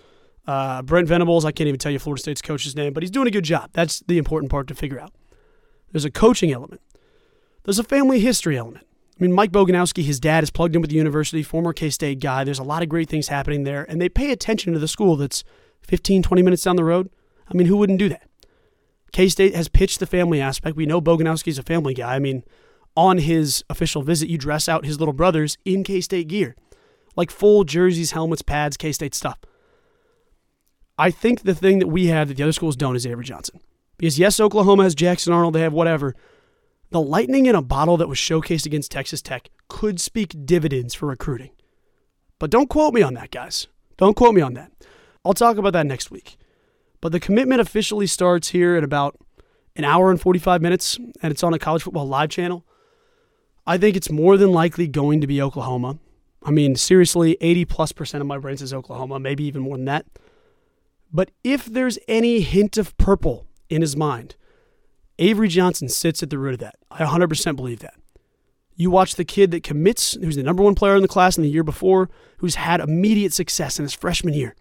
uh, 0.47 0.81
Brent 0.81 1.07
Venables. 1.07 1.45
I 1.45 1.51
can't 1.51 1.67
even 1.67 1.79
tell 1.79 1.91
you 1.91 1.99
Florida 1.99 2.21
State's 2.21 2.41
coach's 2.41 2.75
name, 2.75 2.93
but 2.93 3.03
he's 3.03 3.11
doing 3.11 3.27
a 3.27 3.31
good 3.31 3.43
job. 3.43 3.69
That's 3.73 3.99
the 4.07 4.17
important 4.17 4.51
part 4.51 4.67
to 4.67 4.75
figure 4.75 4.99
out. 4.99 5.11
There's 5.91 6.05
a 6.05 6.11
coaching 6.11 6.51
element. 6.51 6.81
There's 7.63 7.79
a 7.79 7.83
family 7.83 8.19
history 8.19 8.57
element. 8.57 8.87
I 9.23 9.25
mean, 9.25 9.31
Mike 9.31 9.53
Boganowski, 9.53 10.03
his 10.03 10.19
dad 10.19 10.43
is 10.43 10.51
plugged 10.51 10.75
in 10.75 10.81
with 10.81 10.89
the 10.89 10.97
university, 10.97 11.43
former 11.43 11.71
K 11.71 11.89
State 11.89 12.19
guy. 12.19 12.43
There's 12.43 12.59
a 12.59 12.63
lot 12.63 12.83
of 12.83 12.89
great 12.89 13.07
things 13.07 13.29
happening 13.29 13.63
there, 13.63 13.89
and 13.89 14.01
they 14.01 14.09
pay 14.09 14.33
attention 14.33 14.73
to 14.73 14.79
the 14.79 14.87
school 14.87 15.15
that's 15.15 15.45
15, 15.83 16.23
20 16.23 16.41
minutes 16.41 16.63
down 16.63 16.75
the 16.75 16.83
road. 16.83 17.09
I 17.47 17.53
mean, 17.53 17.67
who 17.67 17.77
wouldn't 17.77 17.99
do 17.99 18.09
that? 18.09 18.27
K 19.13 19.29
State 19.29 19.55
has 19.55 19.69
pitched 19.69 20.01
the 20.01 20.05
family 20.05 20.41
aspect. 20.41 20.75
We 20.75 20.85
know 20.85 20.99
Boganowski's 20.99 21.57
a 21.57 21.63
family 21.63 21.93
guy. 21.93 22.15
I 22.15 22.19
mean, 22.19 22.43
on 22.97 23.17
his 23.17 23.63
official 23.69 24.01
visit, 24.01 24.27
you 24.27 24.37
dress 24.37 24.67
out 24.67 24.83
his 24.83 24.99
little 24.99 25.13
brothers 25.13 25.57
in 25.63 25.85
K 25.85 26.01
State 26.01 26.27
gear, 26.27 26.57
like 27.15 27.31
full 27.31 27.63
jerseys, 27.63 28.11
helmets, 28.11 28.41
pads, 28.41 28.75
K 28.75 28.91
State 28.91 29.15
stuff. 29.15 29.39
I 30.97 31.11
think 31.11 31.43
the 31.43 31.55
thing 31.55 31.79
that 31.79 31.87
we 31.87 32.07
have 32.07 32.27
that 32.27 32.35
the 32.35 32.43
other 32.43 32.51
schools 32.51 32.75
don't 32.75 32.97
is 32.97 33.07
Avery 33.07 33.23
Johnson. 33.23 33.61
Because 33.95 34.19
yes, 34.19 34.41
Oklahoma 34.41 34.83
has 34.83 34.93
Jackson 34.93 35.31
Arnold, 35.31 35.55
they 35.55 35.61
have 35.61 35.71
whatever, 35.71 36.13
the 36.93 37.01
lightning 37.01 37.47
in 37.47 37.55
a 37.55 37.61
bottle 37.61 37.97
that 37.97 38.07
was 38.07 38.19
showcased 38.19 38.67
against 38.67 38.91
Texas 38.91 39.21
Tech 39.21 39.49
could 39.67 39.99
speak 39.99 40.45
dividends 40.45 40.93
for 40.93 41.07
recruiting. 41.07 41.49
But 42.37 42.51
don't 42.51 42.69
quote 42.69 42.93
me 42.93 43.01
on 43.01 43.15
that, 43.15 43.31
guys. 43.31 43.67
Don't 43.97 44.15
quote 44.15 44.35
me 44.35 44.41
on 44.41 44.53
that. 44.53 44.71
I'll 45.25 45.33
talk 45.33 45.57
about 45.57 45.73
that 45.73 45.87
next 45.87 46.11
week. 46.11 46.37
But 47.01 47.11
the 47.11 47.19
commitment 47.19 47.61
officially 47.61 48.05
starts 48.05 48.49
here 48.49 48.77
in 48.77 48.83
about 48.83 49.17
an 49.75 49.83
hour 49.85 50.11
and 50.11 50.21
45 50.21 50.61
minutes, 50.61 50.97
and 51.21 51.31
it's 51.31 51.43
on 51.43 51.53
a 51.53 51.59
college 51.59 51.81
football 51.81 52.07
live 52.07 52.29
channel. 52.29 52.63
I 53.65 53.79
think 53.79 53.95
it's 53.95 54.11
more 54.11 54.37
than 54.37 54.51
likely 54.51 54.87
going 54.87 55.19
to 55.21 55.27
be 55.27 55.41
Oklahoma. 55.41 55.97
I 56.43 56.51
mean, 56.51 56.75
seriously, 56.75 57.37
80 57.41 57.65
plus 57.65 57.91
percent 57.91 58.21
of 58.21 58.27
my 58.27 58.37
brain 58.37 58.57
says 58.57 58.73
Oklahoma, 58.73 59.19
maybe 59.19 59.45
even 59.45 59.63
more 59.63 59.77
than 59.77 59.85
that. 59.85 60.05
But 61.11 61.31
if 61.43 61.65
there's 61.65 61.97
any 62.07 62.41
hint 62.41 62.77
of 62.77 62.95
purple 62.97 63.47
in 63.67 63.81
his 63.81 63.95
mind, 63.95 64.35
Avery 65.23 65.47
Johnson 65.47 65.87
sits 65.87 66.21
at 66.21 66.29
the 66.29 66.37
root 66.37 66.55
of 66.55 66.59
that. 66.59 66.75
I 66.91 67.03
100% 67.03 67.55
believe 67.55 67.79
that. 67.79 67.95
You 68.75 68.91
watch 68.91 69.15
the 69.15 69.23
kid 69.23 69.51
that 69.51 69.63
commits, 69.63 70.13
who's 70.13 70.35
the 70.35 70.43
number 70.43 70.63
one 70.63 70.75
player 70.75 70.95
in 70.95 71.01
the 71.01 71.07
class 71.07 71.37
in 71.37 71.43
the 71.43 71.49
year 71.49 71.63
before, 71.63 72.09
who's 72.37 72.55
had 72.55 72.81
immediate 72.81 73.31
success 73.31 73.79
in 73.79 73.83
his 73.83 73.93
freshman 73.93 74.33
year. 74.33 74.55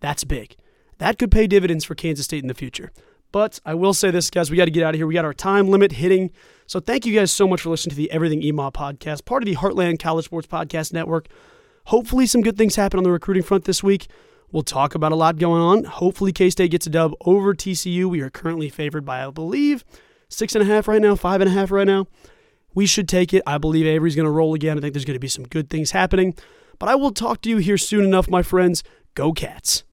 That's 0.00 0.24
big. 0.24 0.56
That 0.98 1.18
could 1.18 1.30
pay 1.30 1.46
dividends 1.46 1.84
for 1.84 1.94
Kansas 1.94 2.24
State 2.24 2.42
in 2.42 2.48
the 2.48 2.54
future. 2.54 2.90
But 3.32 3.60
I 3.66 3.74
will 3.74 3.92
say 3.92 4.10
this, 4.10 4.30
guys, 4.30 4.50
we 4.50 4.56
got 4.56 4.64
to 4.64 4.70
get 4.70 4.82
out 4.82 4.94
of 4.94 4.98
here. 4.98 5.06
We 5.06 5.14
got 5.14 5.24
our 5.24 5.34
time 5.34 5.68
limit 5.68 5.92
hitting. 5.92 6.30
So 6.66 6.80
thank 6.80 7.04
you 7.04 7.14
guys 7.14 7.30
so 7.30 7.46
much 7.46 7.60
for 7.60 7.68
listening 7.68 7.90
to 7.90 7.96
the 7.96 8.10
Everything 8.10 8.42
EMA 8.42 8.72
podcast, 8.72 9.26
part 9.26 9.42
of 9.42 9.46
the 9.46 9.56
Heartland 9.56 10.00
College 10.00 10.24
Sports 10.24 10.46
Podcast 10.46 10.92
Network. 10.92 11.28
Hopefully, 11.86 12.26
some 12.26 12.40
good 12.40 12.56
things 12.56 12.76
happen 12.76 12.98
on 12.98 13.04
the 13.04 13.10
recruiting 13.10 13.42
front 13.42 13.64
this 13.64 13.82
week. 13.82 14.06
We'll 14.50 14.62
talk 14.62 14.94
about 14.94 15.12
a 15.12 15.16
lot 15.16 15.38
going 15.38 15.60
on. 15.60 15.84
Hopefully, 15.84 16.32
K 16.32 16.48
State 16.50 16.70
gets 16.70 16.86
a 16.86 16.90
dub 16.90 17.14
over 17.20 17.54
TCU. 17.54 18.06
We 18.06 18.20
are 18.20 18.30
currently 18.30 18.70
favored 18.70 19.04
by, 19.04 19.24
I 19.24 19.30
believe, 19.30 19.84
six 20.28 20.54
and 20.54 20.62
a 20.62 20.66
half 20.66 20.88
right 20.88 21.02
now, 21.02 21.14
five 21.16 21.40
and 21.40 21.50
a 21.50 21.52
half 21.52 21.70
right 21.70 21.86
now. 21.86 22.06
We 22.74 22.86
should 22.86 23.08
take 23.08 23.34
it. 23.34 23.42
I 23.46 23.58
believe 23.58 23.86
Avery's 23.86 24.16
going 24.16 24.24
to 24.24 24.30
roll 24.30 24.54
again. 24.54 24.78
I 24.78 24.80
think 24.80 24.94
there's 24.94 25.04
going 25.04 25.16
to 25.16 25.20
be 25.20 25.28
some 25.28 25.44
good 25.44 25.68
things 25.68 25.90
happening. 25.90 26.34
But 26.78 26.88
I 26.88 26.94
will 26.94 27.10
talk 27.10 27.42
to 27.42 27.50
you 27.50 27.58
here 27.58 27.78
soon 27.78 28.04
enough, 28.04 28.30
my 28.30 28.42
friends. 28.42 28.82
Go 29.14 29.32
Cats. 29.32 29.84